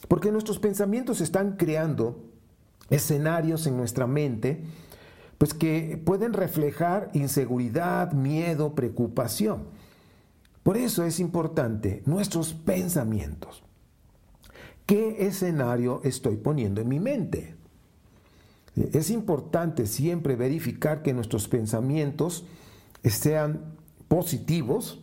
porque 0.07 0.31
nuestros 0.31 0.59
pensamientos 0.59 1.21
están 1.21 1.55
creando 1.57 2.23
escenarios 2.89 3.67
en 3.67 3.77
nuestra 3.77 4.07
mente, 4.07 4.63
pues 5.37 5.53
que 5.53 6.01
pueden 6.03 6.33
reflejar 6.33 7.09
inseguridad, 7.13 8.11
miedo, 8.11 8.75
preocupación. 8.75 9.63
Por 10.63 10.77
eso 10.77 11.03
es 11.03 11.19
importante 11.19 12.03
nuestros 12.05 12.53
pensamientos. 12.53 13.63
¿Qué 14.85 15.27
escenario 15.27 16.01
estoy 16.03 16.37
poniendo 16.37 16.81
en 16.81 16.87
mi 16.87 16.99
mente? 16.99 17.55
Es 18.75 19.09
importante 19.09 19.85
siempre 19.87 20.35
verificar 20.35 21.01
que 21.01 21.13
nuestros 21.13 21.47
pensamientos 21.47 22.45
sean 23.03 23.75
positivos 24.07 24.99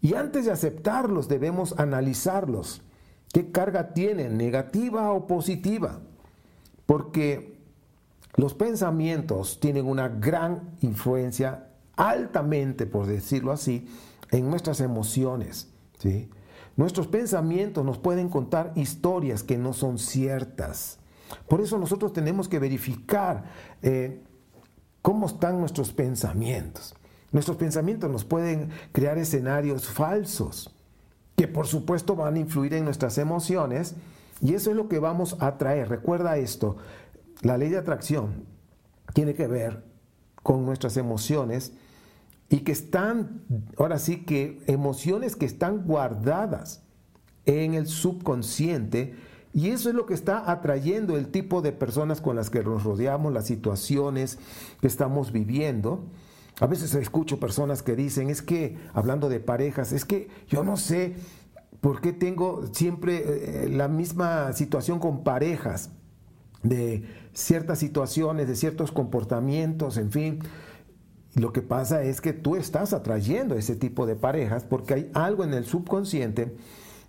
y 0.00 0.14
antes 0.14 0.44
de 0.44 0.52
aceptarlos 0.52 1.28
debemos 1.28 1.74
analizarlos. 1.78 2.82
¿Qué 3.32 3.50
carga 3.50 3.92
tienen, 3.92 4.38
negativa 4.38 5.10
o 5.12 5.26
positiva? 5.26 6.00
Porque 6.86 7.58
los 8.36 8.54
pensamientos 8.54 9.58
tienen 9.60 9.86
una 9.86 10.08
gran 10.08 10.76
influencia, 10.80 11.66
altamente, 11.96 12.86
por 12.86 13.06
decirlo 13.06 13.52
así, 13.52 13.88
en 14.30 14.50
nuestras 14.50 14.80
emociones. 14.80 15.68
¿sí? 15.98 16.30
Nuestros 16.76 17.08
pensamientos 17.08 17.84
nos 17.84 17.98
pueden 17.98 18.28
contar 18.28 18.72
historias 18.76 19.42
que 19.42 19.58
no 19.58 19.72
son 19.72 19.98
ciertas. 19.98 20.98
Por 21.48 21.60
eso 21.60 21.78
nosotros 21.78 22.12
tenemos 22.12 22.48
que 22.48 22.58
verificar 22.58 23.44
eh, 23.82 24.22
cómo 25.02 25.26
están 25.26 25.58
nuestros 25.58 25.92
pensamientos. 25.92 26.94
Nuestros 27.32 27.56
pensamientos 27.56 28.10
nos 28.10 28.24
pueden 28.24 28.70
crear 28.92 29.18
escenarios 29.18 29.88
falsos, 29.88 30.74
que 31.36 31.46
por 31.46 31.66
supuesto 31.66 32.16
van 32.16 32.36
a 32.36 32.38
influir 32.38 32.74
en 32.74 32.84
nuestras 32.84 33.18
emociones, 33.18 33.96
y 34.40 34.54
eso 34.54 34.70
es 34.70 34.76
lo 34.76 34.88
que 34.88 34.98
vamos 34.98 35.36
a 35.40 35.58
traer. 35.58 35.88
Recuerda 35.88 36.38
esto, 36.38 36.76
la 37.42 37.58
ley 37.58 37.68
de 37.68 37.78
atracción 37.78 38.44
tiene 39.14 39.34
que 39.34 39.46
ver 39.46 39.84
con 40.42 40.64
nuestras 40.64 40.96
emociones 40.96 41.72
y 42.50 42.60
que 42.60 42.72
están, 42.72 43.42
ahora 43.76 43.98
sí 43.98 44.24
que 44.24 44.60
emociones 44.66 45.36
que 45.36 45.46
están 45.46 45.84
guardadas 45.84 46.82
en 47.46 47.74
el 47.74 47.86
subconsciente, 47.86 49.14
y 49.52 49.70
eso 49.70 49.88
es 49.88 49.94
lo 49.94 50.06
que 50.06 50.14
está 50.14 50.50
atrayendo 50.50 51.16
el 51.16 51.28
tipo 51.28 51.62
de 51.62 51.72
personas 51.72 52.20
con 52.20 52.36
las 52.36 52.50
que 52.50 52.62
nos 52.62 52.84
rodeamos, 52.84 53.32
las 53.32 53.46
situaciones 53.46 54.38
que 54.80 54.86
estamos 54.86 55.32
viviendo. 55.32 56.04
A 56.60 56.66
veces 56.66 56.94
escucho 56.94 57.40
personas 57.40 57.82
que 57.82 57.96
dicen, 57.96 58.30
es 58.30 58.42
que, 58.42 58.76
hablando 58.92 59.28
de 59.28 59.40
parejas, 59.40 59.92
es 59.92 60.04
que 60.04 60.28
yo 60.48 60.64
no 60.64 60.76
sé 60.76 61.14
por 61.80 62.00
qué 62.00 62.12
tengo 62.12 62.66
siempre 62.72 63.64
eh, 63.64 63.68
la 63.68 63.88
misma 63.88 64.52
situación 64.52 64.98
con 64.98 65.22
parejas, 65.22 65.90
de 66.62 67.04
ciertas 67.32 67.78
situaciones, 67.78 68.48
de 68.48 68.56
ciertos 68.56 68.90
comportamientos, 68.92 69.96
en 69.96 70.10
fin. 70.10 70.38
Lo 71.38 71.52
que 71.52 71.62
pasa 71.62 72.02
es 72.02 72.20
que 72.20 72.32
tú 72.32 72.56
estás 72.56 72.92
atrayendo 72.92 73.54
ese 73.54 73.76
tipo 73.76 74.06
de 74.06 74.16
parejas 74.16 74.64
porque 74.64 74.94
hay 74.94 75.10
algo 75.14 75.44
en 75.44 75.54
el 75.54 75.66
subconsciente 75.66 76.56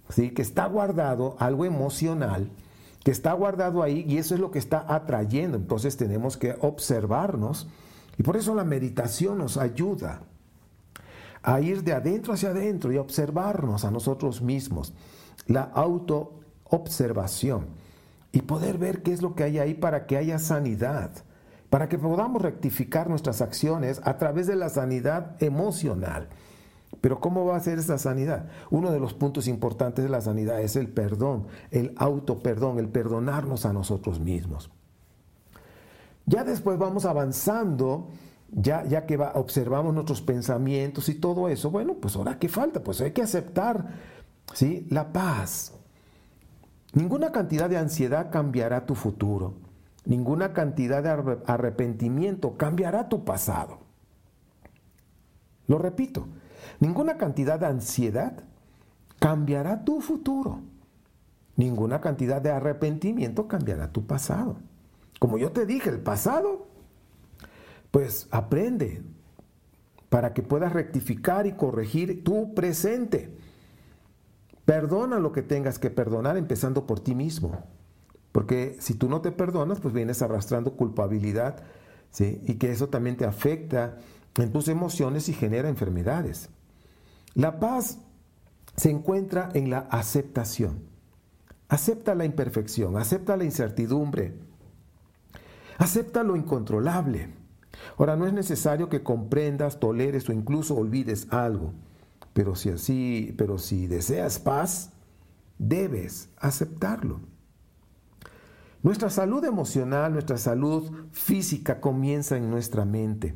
¿sí? 0.10 0.32
que 0.32 0.44
está 0.44 0.68
guardado, 0.68 1.36
algo 1.40 1.66
emocional, 1.66 2.52
que 3.04 3.10
está 3.10 3.34
guardado 3.34 3.82
ahí 3.82 4.06
y 4.08 4.18
eso 4.18 4.36
es 4.36 4.40
lo 4.40 4.52
que 4.52 4.60
está 4.60 4.86
atrayendo. 4.88 5.58
Entonces 5.58 5.98
tenemos 5.98 6.38
que 6.38 6.56
observarnos 6.62 7.68
y 8.20 8.24
por 8.24 8.38
eso 8.38 8.54
la 8.54 8.64
meditación 8.64 9.40
nos 9.40 9.58
ayuda 9.58 10.22
a 11.42 11.60
ir 11.62 11.84
de 11.84 11.94
adentro 11.94 12.34
hacia 12.34 12.50
adentro 12.50 12.92
y 12.92 12.98
observarnos 12.98 13.84
a 13.84 13.90
nosotros 13.90 14.44
mismos. 14.44 14.94
La 15.48 15.64
autoobservación 15.64 17.66
y 18.32 18.42
poder 18.42 18.78
ver 18.78 19.02
qué 19.02 19.12
es 19.12 19.24
lo 19.24 19.34
que 19.34 19.44
hay 19.44 19.58
ahí 19.58 19.74
para 19.74 20.06
que 20.06 20.18
haya 20.18 20.38
sanidad, 20.38 21.10
para 21.70 21.88
que 21.88 21.98
podamos 21.98 22.42
rectificar 22.42 23.10
nuestras 23.10 23.42
acciones 23.42 24.02
a 24.04 24.18
través 24.18 24.48
de 24.48 24.56
la 24.56 24.70
sanidad 24.70 25.42
emocional. 25.42 26.30
Pero 27.02 27.20
¿cómo 27.20 27.46
va 27.46 27.56
a 27.56 27.60
ser 27.60 27.80
esa 27.80 27.98
sanidad? 27.98 28.48
Uno 28.72 28.92
de 28.92 29.00
los 29.00 29.14
puntos 29.14 29.48
importantes 29.48 30.04
de 30.04 30.10
la 30.10 30.22
sanidad 30.22 30.62
es 30.62 30.76
el 30.76 30.90
perdón, 30.90 31.48
el 31.72 31.94
auto-perdón, 31.98 32.80
el 32.80 32.90
perdonarnos 32.90 33.66
a 33.66 33.74
nosotros 33.74 34.20
mismos. 34.20 34.72
Ya 36.26 36.44
después 36.44 36.78
vamos 36.78 37.06
avanzando, 37.06 38.10
ya, 38.52 38.84
ya 38.86 39.06
que 39.06 39.18
observamos 39.18 39.94
nuestros 39.94 40.22
pensamientos 40.22 41.10
y 41.10 41.16
todo 41.16 41.48
eso, 41.50 41.72
bueno, 41.72 41.96
pues 41.96 42.16
ahora 42.16 42.38
qué 42.38 42.50
falta, 42.50 42.84
pues 42.84 43.02
hay 43.02 43.12
que 43.12 43.22
aceptar 43.22 43.88
¿sí? 44.54 44.86
la 44.90 45.12
paz. 45.14 45.74
Ninguna 46.94 47.32
cantidad 47.32 47.70
de 47.70 47.78
ansiedad 47.78 48.32
cambiará 48.32 48.86
tu 48.86 48.96
futuro, 48.96 49.54
ninguna 50.10 50.54
cantidad 50.54 51.04
de 51.04 51.40
arrepentimiento 51.46 52.58
cambiará 52.58 53.10
tu 53.10 53.24
pasado. 53.24 53.78
Lo 55.68 55.78
repito, 55.78 56.28
ninguna 56.80 57.18
cantidad 57.18 57.60
de 57.60 57.68
ansiedad 57.68 58.44
cambiará 59.20 59.86
tu 59.86 60.02
futuro. 60.02 60.62
Ninguna 61.56 62.02
cantidad 62.02 62.42
de 62.42 62.50
arrepentimiento 62.50 63.48
cambiará 63.48 63.92
tu 63.92 64.08
pasado. 64.08 64.58
Como 65.20 65.38
yo 65.38 65.52
te 65.52 65.68
dije, 65.68 65.92
el 65.92 66.00
pasado, 66.00 66.66
pues 67.92 68.28
aprende 68.32 69.04
para 70.10 70.34
que 70.34 70.42
puedas 70.42 70.74
rectificar 70.74 71.46
y 71.46 71.52
corregir 71.52 72.24
tu 72.24 72.56
presente. 72.56 73.38
Perdona 74.66 75.20
lo 75.20 75.32
que 75.34 75.44
tengas 75.44 75.78
que 75.78 75.92
perdonar, 75.92 76.36
empezando 76.36 76.88
por 76.88 77.00
ti 77.00 77.14
mismo. 77.14 77.64
Porque 78.40 78.78
si 78.80 78.94
tú 78.94 79.10
no 79.10 79.20
te 79.20 79.34
perdonas, 79.34 79.82
pues 79.82 79.94
vienes 79.94 80.22
arrastrando 80.22 80.78
culpabilidad, 80.78 81.62
¿sí? 82.10 82.42
Y 82.48 82.54
que 82.54 82.72
eso 82.72 82.88
también 82.88 83.18
te 83.18 83.26
afecta 83.26 83.98
en 84.38 84.54
tus 84.54 84.70
emociones 84.70 85.28
y 85.28 85.34
genera 85.34 85.68
enfermedades. 85.68 86.48
La 87.34 87.60
paz 87.60 87.98
se 88.78 88.92
encuentra 88.92 89.50
en 89.56 89.70
la 89.70 89.80
aceptación. 89.92 90.80
Acepta 91.68 92.16
la 92.16 92.24
imperfección, 92.24 92.96
acepta 92.96 93.36
la 93.36 93.44
incertidumbre, 93.44 94.36
Acepta 95.78 96.24
lo 96.24 96.38
incontrolable. 96.38 97.34
Ahora, 97.98 98.16
no 98.16 98.26
es 98.26 98.32
necesario 98.32 98.88
que 98.88 99.04
comprendas, 99.04 99.82
toleres 99.82 100.30
o 100.30 100.32
incluso 100.32 100.78
olvides 100.78 101.28
algo, 101.30 101.74
pero 102.32 102.56
si 102.56 102.70
así, 102.70 103.36
pero 103.38 103.58
si 103.58 103.88
deseas 103.88 104.40
paz, 104.40 104.92
debes 105.58 106.30
aceptarlo. 106.38 107.20
Nuestra 108.82 109.10
salud 109.10 109.44
emocional, 109.44 110.14
nuestra 110.14 110.38
salud 110.38 110.90
física 111.12 111.82
comienza 111.82 112.38
en 112.38 112.50
nuestra 112.50 112.86
mente. 112.86 113.36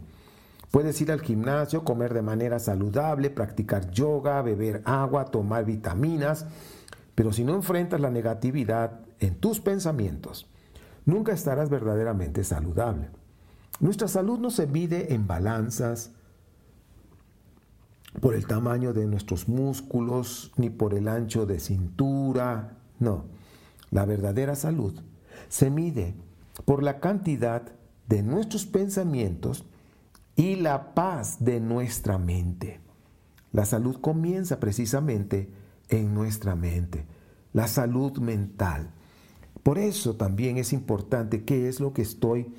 Puedes 0.72 1.00
ir 1.02 1.12
al 1.12 1.20
gimnasio, 1.20 1.84
comer 1.84 2.14
de 2.14 2.22
manera 2.22 2.60
saludable, 2.60 3.30
practicar 3.30 3.92
yoga, 3.92 4.42
beber 4.42 4.82
agua, 4.86 5.26
tomar 5.26 5.66
vitaminas, 5.66 6.46
pero 7.14 7.34
si 7.34 7.44
no 7.44 7.56
enfrentas 7.56 8.00
la 8.00 8.10
negatividad 8.10 9.02
en 9.20 9.36
tus 9.36 9.60
pensamientos, 9.60 10.48
nunca 11.06 11.34
estarás 11.34 11.70
verdaderamente 11.70 12.46
saludable. 12.46 13.10
Nuestra 13.82 14.08
salud 14.08 14.40
no 14.40 14.50
se 14.50 14.66
mide 14.66 15.14
en 15.14 15.28
balanzas, 15.28 16.12
por 18.22 18.36
el 18.36 18.46
tamaño 18.46 18.94
de 18.94 19.08
nuestros 19.08 19.50
músculos, 19.50 20.52
ni 20.56 20.70
por 20.70 20.94
el 20.94 21.08
ancho 21.08 21.48
de 21.48 21.60
cintura. 21.60 22.78
No, 23.00 23.26
la 23.90 24.06
verdadera 24.06 24.56
salud 24.56 24.94
se 25.54 25.70
mide 25.70 26.16
por 26.66 26.82
la 26.82 27.00
cantidad 27.00 27.62
de 28.10 28.24
nuestros 28.24 28.66
pensamientos 28.66 29.66
y 30.36 30.56
la 30.56 30.96
paz 30.96 31.46
de 31.46 31.60
nuestra 31.60 32.18
mente. 32.18 32.80
La 33.52 33.64
salud 33.66 34.02
comienza 34.02 34.60
precisamente 34.60 35.52
en 35.90 36.16
nuestra 36.16 36.56
mente, 36.56 37.06
la 37.54 37.68
salud 37.68 38.18
mental. 38.18 38.90
Por 39.62 39.78
eso 39.78 40.16
también 40.16 40.58
es 40.58 40.74
importante 40.74 41.44
qué 41.44 41.70
es 41.70 41.80
lo 41.80 41.94
que 41.94 42.02
estoy 42.02 42.52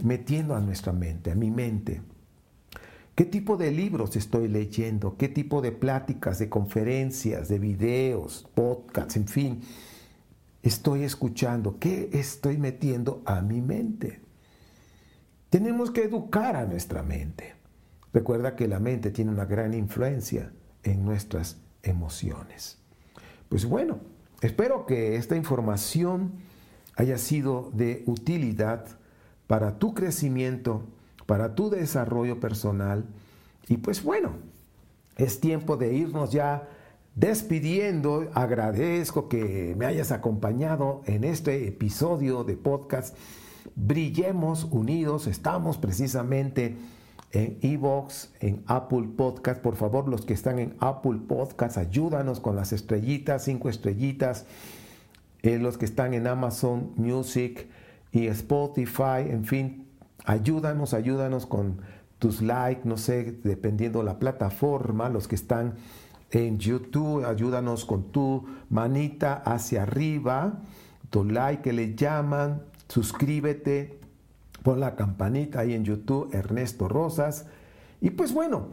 metiendo 0.00 0.54
a 0.54 0.60
nuestra 0.60 0.92
mente, 0.92 1.32
a 1.32 1.34
mi 1.34 1.50
mente. 1.50 2.02
¿Qué 3.16 3.24
tipo 3.24 3.56
de 3.56 3.72
libros 3.72 4.14
estoy 4.14 4.46
leyendo? 4.46 5.16
¿Qué 5.16 5.28
tipo 5.28 5.60
de 5.60 5.72
pláticas, 5.72 6.38
de 6.38 6.48
conferencias, 6.48 7.48
de 7.48 7.58
videos, 7.58 8.46
podcasts, 8.54 9.16
en 9.16 9.26
fin, 9.26 9.60
estoy 10.68 11.02
escuchando? 11.02 11.78
¿Qué 11.78 12.10
estoy 12.12 12.58
metiendo 12.58 13.22
a 13.24 13.40
mi 13.40 13.60
mente? 13.60 14.20
Tenemos 15.50 15.90
que 15.90 16.04
educar 16.04 16.56
a 16.56 16.66
nuestra 16.66 17.02
mente. 17.02 17.54
Recuerda 18.12 18.56
que 18.56 18.68
la 18.68 18.78
mente 18.78 19.10
tiene 19.10 19.30
una 19.30 19.44
gran 19.44 19.74
influencia 19.74 20.52
en 20.82 21.04
nuestras 21.04 21.56
emociones. 21.82 22.78
Pues 23.48 23.64
bueno, 23.64 23.98
espero 24.40 24.86
que 24.86 25.16
esta 25.16 25.36
información 25.36 26.32
haya 26.96 27.18
sido 27.18 27.70
de 27.74 28.02
utilidad 28.06 28.86
para 29.46 29.78
tu 29.78 29.94
crecimiento 29.94 30.84
para 31.28 31.54
tu 31.54 31.68
desarrollo 31.68 32.40
personal. 32.40 33.04
Y 33.68 33.76
pues 33.76 34.02
bueno, 34.02 34.32
es 35.18 35.40
tiempo 35.40 35.76
de 35.76 35.92
irnos 35.92 36.32
ya 36.32 36.66
despidiendo. 37.18 38.30
Agradezco 38.34 39.28
que 39.28 39.74
me 39.76 39.86
hayas 39.86 40.12
acompañado 40.12 41.02
en 41.06 41.24
este 41.24 41.66
episodio 41.66 42.44
de 42.44 42.56
podcast. 42.56 43.16
Brillemos 43.74 44.64
unidos. 44.70 45.26
Estamos 45.26 45.78
precisamente 45.78 46.76
en 47.32 47.58
Evox, 47.62 48.32
en 48.40 48.62
Apple 48.66 49.08
Podcast. 49.16 49.60
Por 49.60 49.76
favor, 49.76 50.08
los 50.08 50.24
que 50.24 50.34
están 50.34 50.58
en 50.58 50.76
Apple 50.80 51.18
Podcast, 51.28 51.76
ayúdanos 51.76 52.40
con 52.40 52.56
las 52.56 52.72
estrellitas, 52.72 53.44
cinco 53.44 53.68
estrellitas. 53.68 54.46
Eh, 55.42 55.58
los 55.58 55.78
que 55.78 55.84
están 55.84 56.14
en 56.14 56.26
Amazon 56.26 56.92
Music 56.96 57.68
y 58.12 58.26
Spotify, 58.26 59.28
en 59.28 59.44
fin, 59.44 59.88
Ayúdanos, 60.28 60.92
ayúdanos 60.92 61.46
con 61.46 61.80
tus 62.18 62.42
likes, 62.42 62.82
no 62.84 62.98
sé, 62.98 63.38
dependiendo 63.44 64.02
la 64.02 64.18
plataforma, 64.18 65.08
los 65.08 65.26
que 65.26 65.36
están 65.36 65.76
en 66.30 66.58
YouTube, 66.58 67.24
ayúdanos 67.24 67.84
con 67.84 68.12
tu 68.12 68.46
manita 68.70 69.34
hacia 69.34 69.82
arriba, 69.82 70.60
tu 71.10 71.24
like 71.24 71.62
que 71.62 71.72
le 71.72 71.94
llaman, 71.94 72.62
suscríbete, 72.88 73.98
pon 74.62 74.80
la 74.80 74.94
campanita 74.94 75.60
ahí 75.60 75.74
en 75.74 75.84
YouTube, 75.84 76.34
Ernesto 76.34 76.88
Rosas. 76.88 77.46
Y 78.00 78.10
pues 78.10 78.32
bueno, 78.32 78.68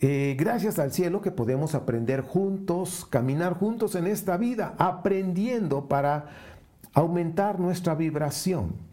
eh, 0.00 0.36
gracias 0.38 0.78
al 0.78 0.92
cielo 0.92 1.20
que 1.20 1.30
podemos 1.30 1.74
aprender 1.74 2.20
juntos, 2.20 3.06
caminar 3.10 3.54
juntos 3.54 3.94
en 3.94 4.06
esta 4.06 4.36
vida, 4.36 4.74
aprendiendo 4.78 5.88
para 5.88 6.26
aumentar 6.94 7.58
nuestra 7.58 7.94
vibración 7.94 8.88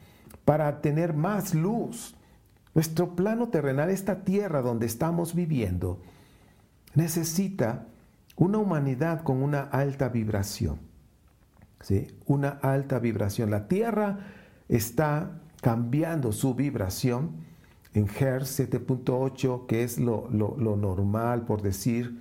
para 0.46 0.80
tener 0.82 1.14
más 1.14 1.54
luz. 1.54 2.16
Nuestro 2.74 3.16
plano 3.16 3.50
terrenal, 3.50 3.90
esta 3.90 4.24
tierra 4.24 4.62
donde 4.62 4.86
estamos 4.86 5.34
viviendo, 5.34 6.00
necesita 6.96 7.86
una 8.36 8.58
humanidad 8.58 9.24
con 9.24 9.42
una 9.44 9.62
alta 9.62 10.10
vibración. 10.10 10.80
¿sí? 11.82 12.08
Una 12.26 12.50
alta 12.50 13.00
vibración. 13.00 13.50
La 13.50 13.68
tierra 13.68 14.20
está 14.68 15.40
cambiando 15.62 16.32
su 16.32 16.56
vibración 16.56 17.32
en 17.94 18.08
Hertz 18.08 18.60
7.8, 18.60 19.68
que 19.68 19.84
es 19.84 20.00
lo, 20.00 20.30
normal, 20.32 21.46
por 21.46 21.62
decir, 21.62 22.20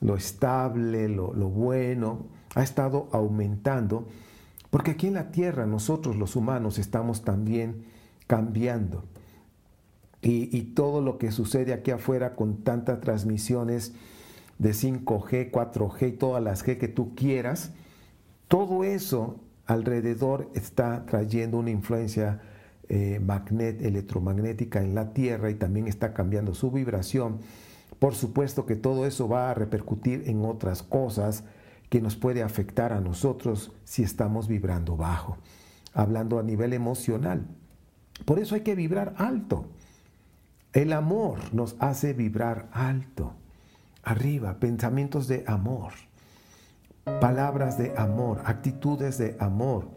lo 0.00 0.16
estable, 0.16 1.08
lo, 1.08 1.34
lo 1.34 1.48
bueno, 1.48 2.26
ha 2.54 2.62
estado 2.62 3.08
aumentando 3.12 4.06
porque 4.72 4.92
aquí 4.92 5.08
en 5.08 5.14
la 5.14 5.30
tierra 5.30 5.66
nosotros 5.66 6.16
los 6.16 6.34
humanos 6.34 6.78
estamos 6.78 7.24
también 7.24 7.84
cambiando. 8.26 9.04
Y, 10.24 10.62
todo 10.74 11.00
lo 11.00 11.18
que 11.18 11.32
sucede 11.32 11.72
aquí 11.72 11.90
afuera 11.90 12.36
con 12.36 12.62
tantas 12.62 13.00
transmisiones 13.00 13.92
de 14.58 14.70
5G, 14.70 15.50
4G 15.50 16.08
y 16.08 16.12
todas 16.12 16.40
las 16.40 16.64
G 16.64 16.78
que 16.78 16.86
tú 16.86 17.16
quieras, 17.16 17.72
todo 18.46 18.84
eso 18.84 19.40
alrededor 19.66 20.48
está 20.54 21.06
trayendo 21.06 21.58
una 21.58 21.70
influencia 21.70 22.40
eh, 22.88 23.20
electromagnética 23.80 24.80
en 24.80 24.94
la 24.94 25.12
Tierra 25.12 25.50
y 25.50 25.54
también 25.54 25.88
está 25.88 26.14
cambiando 26.14 26.54
su 26.54 26.70
vibración. 26.70 27.40
Por 27.98 28.14
supuesto 28.14 28.64
que 28.64 28.76
todo 28.76 29.06
eso 29.06 29.28
va 29.28 29.50
a 29.50 29.54
repercutir 29.54 30.24
en 30.26 30.44
otras 30.44 30.84
cosas 30.84 31.44
que 31.88 32.00
nos 32.00 32.16
puede 32.16 32.42
afectar 32.42 32.92
a 32.92 33.00
nosotros 33.00 33.72
si 33.84 34.02
estamos 34.02 34.48
vibrando 34.48 34.96
bajo, 34.96 35.38
hablando 35.94 36.38
a 36.38 36.42
nivel 36.42 36.72
emocional. 36.72 37.46
Por 38.24 38.38
eso 38.38 38.54
hay 38.54 38.62
que 38.62 38.74
vibrar 38.74 39.14
alto. 39.18 39.66
El 40.72 40.92
amor 40.92 41.38
nos 41.52 41.76
hace 41.80 42.12
vibrar 42.12 42.68
alto, 42.72 43.34
arriba, 44.02 44.56
pensamientos 44.58 45.28
de 45.28 45.44
amor, 45.46 45.92
palabras 47.20 47.76
de 47.78 47.92
amor, 47.96 48.40
actitudes 48.44 49.18
de 49.18 49.36
amor, 49.38 49.88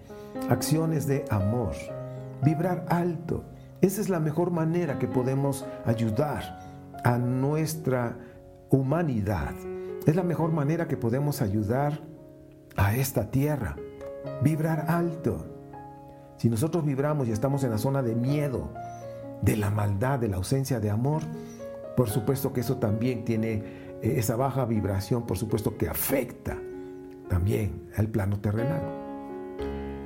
acciones 0.49 1.07
de 1.07 1.25
amor. 1.29 1.73
Vibrar 2.43 2.85
alto. 2.89 3.45
Esa 3.81 4.01
es 4.01 4.09
la 4.09 4.19
mejor 4.19 4.51
manera 4.51 4.99
que 4.99 5.07
podemos 5.07 5.65
ayudar 5.85 6.59
a 7.03 7.17
nuestra 7.17 8.17
humanidad 8.69 9.53
es 10.05 10.15
la 10.15 10.23
mejor 10.23 10.51
manera 10.51 10.87
que 10.87 10.97
podemos 10.97 11.41
ayudar 11.41 11.99
a 12.75 12.95
esta 12.95 13.31
tierra. 13.31 13.75
Vibrar 14.41 14.85
alto. 14.87 15.45
Si 16.37 16.47
nosotros 16.47 16.85
vibramos 16.85 17.27
y 17.27 17.31
estamos 17.31 17.63
en 17.63 17.71
la 17.71 17.79
zona 17.79 18.03
de 18.03 18.13
miedo, 18.13 18.69
de 19.41 19.57
la 19.57 19.69
maldad, 19.69 20.19
de 20.19 20.27
la 20.27 20.37
ausencia 20.37 20.79
de 20.79 20.89
amor, 20.89 21.21
por 21.95 22.09
supuesto 22.09 22.51
que 22.51 22.61
eso 22.61 22.77
también 22.77 23.23
tiene 23.25 23.63
eh, 24.01 24.15
esa 24.17 24.35
baja 24.35 24.65
vibración, 24.65 25.25
por 25.25 25.37
supuesto 25.37 25.77
que 25.77 25.87
afecta 25.87 26.57
también 27.29 27.89
al 27.95 28.07
plano 28.07 28.39
terrenal. 28.39 28.83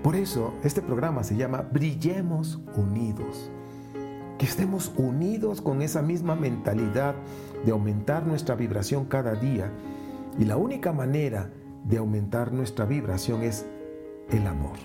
Por 0.03 0.15
eso 0.15 0.53
este 0.63 0.81
programa 0.81 1.23
se 1.23 1.35
llama 1.35 1.67
Brillemos 1.71 2.59
Unidos. 2.75 3.51
Que 4.37 4.45
estemos 4.45 4.93
unidos 4.95 5.61
con 5.61 5.81
esa 5.81 6.01
misma 6.01 6.35
mentalidad 6.35 7.15
de 7.65 7.71
aumentar 7.71 8.25
nuestra 8.25 8.55
vibración 8.55 9.05
cada 9.05 9.33
día. 9.33 9.69
Y 10.37 10.45
la 10.45 10.55
única 10.55 10.93
manera 10.93 11.49
de 11.83 11.97
aumentar 11.97 12.53
nuestra 12.53 12.85
vibración 12.85 13.43
es 13.43 13.65
el 14.31 14.47
amor. 14.47 14.77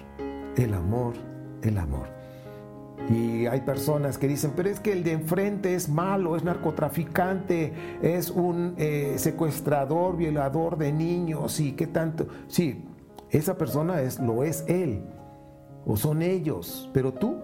El 0.56 0.74
amor, 0.74 1.14
el 1.62 1.78
amor. 1.78 2.23
Y 3.10 3.46
hay 3.46 3.60
personas 3.60 4.16
que 4.16 4.26
dicen, 4.26 4.52
pero 4.56 4.70
es 4.70 4.80
que 4.80 4.92
el 4.92 5.04
de 5.04 5.12
enfrente 5.12 5.74
es 5.74 5.88
malo, 5.88 6.36
es 6.36 6.44
narcotraficante, 6.44 7.72
es 8.00 8.30
un 8.30 8.74
eh, 8.78 9.14
secuestrador, 9.18 10.16
violador 10.16 10.78
de 10.78 10.92
niños 10.92 11.60
y 11.60 11.72
qué 11.72 11.86
tanto. 11.86 12.26
Sí, 12.48 12.82
esa 13.30 13.58
persona 13.58 14.00
es, 14.00 14.18
lo 14.20 14.42
es 14.42 14.64
él 14.68 15.02
o 15.84 15.96
son 15.98 16.22
ellos, 16.22 16.88
pero 16.94 17.12
tú, 17.12 17.36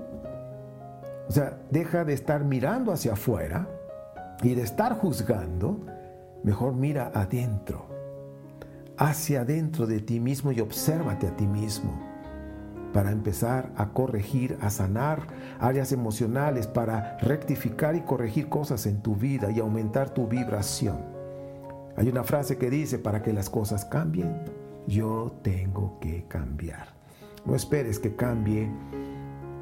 o 1.29 1.31
sea, 1.31 1.59
deja 1.71 2.05
de 2.05 2.15
estar 2.15 2.43
mirando 2.43 2.91
hacia 2.91 3.13
afuera 3.13 3.69
y 4.43 4.55
de 4.55 4.63
estar 4.63 4.95
juzgando, 4.95 5.79
mejor 6.43 6.75
mira 6.75 7.11
adentro, 7.15 7.85
hacia 8.97 9.43
adentro 9.43 9.87
de 9.87 10.01
ti 10.01 10.21
mismo 10.21 10.53
y 10.53 10.61
obsérvate 10.61 11.27
a 11.27 11.37
ti 11.37 11.47
mismo 11.47 12.10
para 12.93 13.11
empezar 13.11 13.73
a 13.77 13.91
corregir, 13.91 14.59
a 14.61 14.71
sanar 14.71 15.27
áreas 15.59 15.93
emocionales, 15.93 16.67
para 16.67 17.19
rectificar 17.19 17.95
y 17.95 18.03
corregir 18.03 18.49
cosas 18.49 18.87
en 18.87 19.01
tu 19.03 19.17
vida 19.17 19.51
y 19.51 19.61
aumentar 19.61 20.11
tu 20.11 20.27
vibración. 20.27 20.99
Hay 21.97 22.09
una 22.09 22.25
frase 22.25 22.57
que 22.57 22.71
dice, 22.71 22.99
para 22.99 23.23
que 23.23 23.33
las 23.33 23.51
cosas 23.51 23.85
cambien, 23.85 24.43
yo 24.87 25.39
tengo 25.43 25.99
que 26.01 26.25
cambiar. 26.29 26.89
No 27.45 27.55
esperes 27.55 27.99
que 27.99 28.17
cambie 28.17 28.71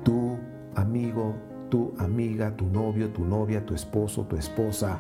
tu 0.05 0.37
amigo, 0.75 1.35
tu 1.69 1.95
amiga, 1.99 2.57
tu 2.57 2.67
novio, 2.67 3.11
tu 3.11 3.25
novia, 3.25 3.65
tu 3.65 3.75
esposo, 3.75 4.25
tu 4.27 4.37
esposa. 4.37 4.99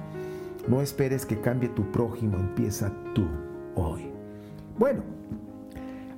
No 0.69 0.83
esperes 0.83 1.25
que 1.25 1.41
cambie 1.41 1.69
tu 1.71 1.91
prójimo, 1.91 2.37
empieza 2.37 2.93
tú 3.15 3.27
hoy. 3.75 4.11
Bueno, 4.79 5.03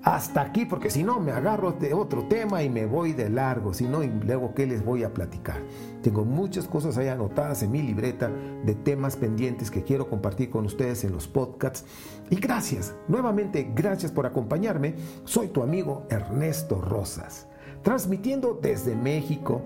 hasta 0.03 0.41
aquí, 0.41 0.65
porque 0.65 0.89
si 0.89 1.03
no 1.03 1.21
me 1.21 1.33
agarro 1.33 1.73
de 1.73 1.93
otro 1.93 2.25
tema 2.25 2.63
y 2.63 2.71
me 2.71 2.87
voy 2.87 3.13
de 3.13 3.29
largo, 3.29 3.75
si 3.75 3.87
no, 3.87 4.01
luego 4.03 4.55
qué 4.55 4.67
les 4.67 4.85
voy 4.85 5.05
a 5.05 5.13
platicar. 5.13 5.61
Tengo 6.03 6.25
muchas 6.25 6.67
cosas 6.67 6.97
ahí 6.97 7.09
anotadas 7.09 7.63
en 7.63 7.71
mi 7.71 7.83
libreta 7.83 8.31
de 8.65 8.75
temas 8.75 9.17
pendientes 9.17 9.71
que 9.71 9.85
quiero 9.85 10.09
compartir 10.09 10.49
con 10.49 10.65
ustedes 10.65 11.05
en 11.05 11.13
los 11.13 11.29
podcasts. 11.29 11.85
Y 12.31 12.37
gracias, 12.37 12.95
nuevamente 13.09 13.73
gracias 13.75 14.11
por 14.11 14.25
acompañarme. 14.25 14.95
Soy 15.25 15.49
tu 15.49 15.63
amigo 15.63 16.07
Ernesto 16.09 16.81
Rosas, 16.81 17.47
transmitiendo 17.83 18.59
desde 18.61 18.97
México 18.97 19.61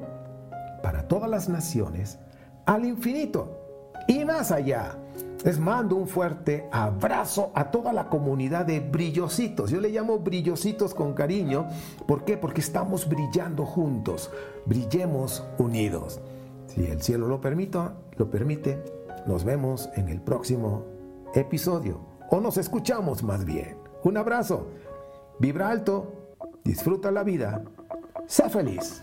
para 0.83 1.07
todas 1.07 1.31
las 1.31 1.49
naciones 1.49 2.19
al 2.67 2.85
infinito 2.85 3.61
y 4.09 4.25
más 4.25 4.51
allá. 4.51 4.99
Les 5.45 5.61
mando 5.61 5.97
un 5.97 6.09
fuerte 6.09 6.67
abrazo 6.73 7.53
a 7.55 7.71
toda 7.71 7.93
la 7.93 8.09
comunidad 8.09 8.65
de 8.65 8.81
brillositos. 8.81 9.71
Yo 9.71 9.79
le 9.79 9.91
llamo 9.91 10.19
brillositos 10.19 10.95
con 10.95 11.13
cariño. 11.13 11.69
¿Por 12.09 12.25
qué? 12.25 12.39
Porque 12.39 12.63
estamos 12.63 13.07
brillando 13.07 13.67
juntos. 13.67 14.31
Brillemos 14.65 15.45
unidos. 15.59 16.19
Si 16.67 16.87
el 16.87 17.03
cielo 17.03 17.29
lo 17.29 17.43
permite, 17.43 17.79
lo 18.17 18.31
permite, 18.31 18.83
nos 19.27 19.45
vemos 19.45 19.91
en 19.97 20.09
el 20.09 20.23
próximo 20.23 20.87
episodio. 21.35 22.01
O 22.31 22.41
nos 22.41 22.57
escuchamos 22.57 23.23
más 23.23 23.45
bien. 23.45 23.77
Un 24.03 24.17
abrazo. 24.17 24.69
Vibra 25.39 25.69
alto. 25.69 26.11
Disfruta 26.65 27.11
la 27.11 27.23
vida. 27.23 27.63
Sé 28.27 28.49
feliz. 28.49 29.03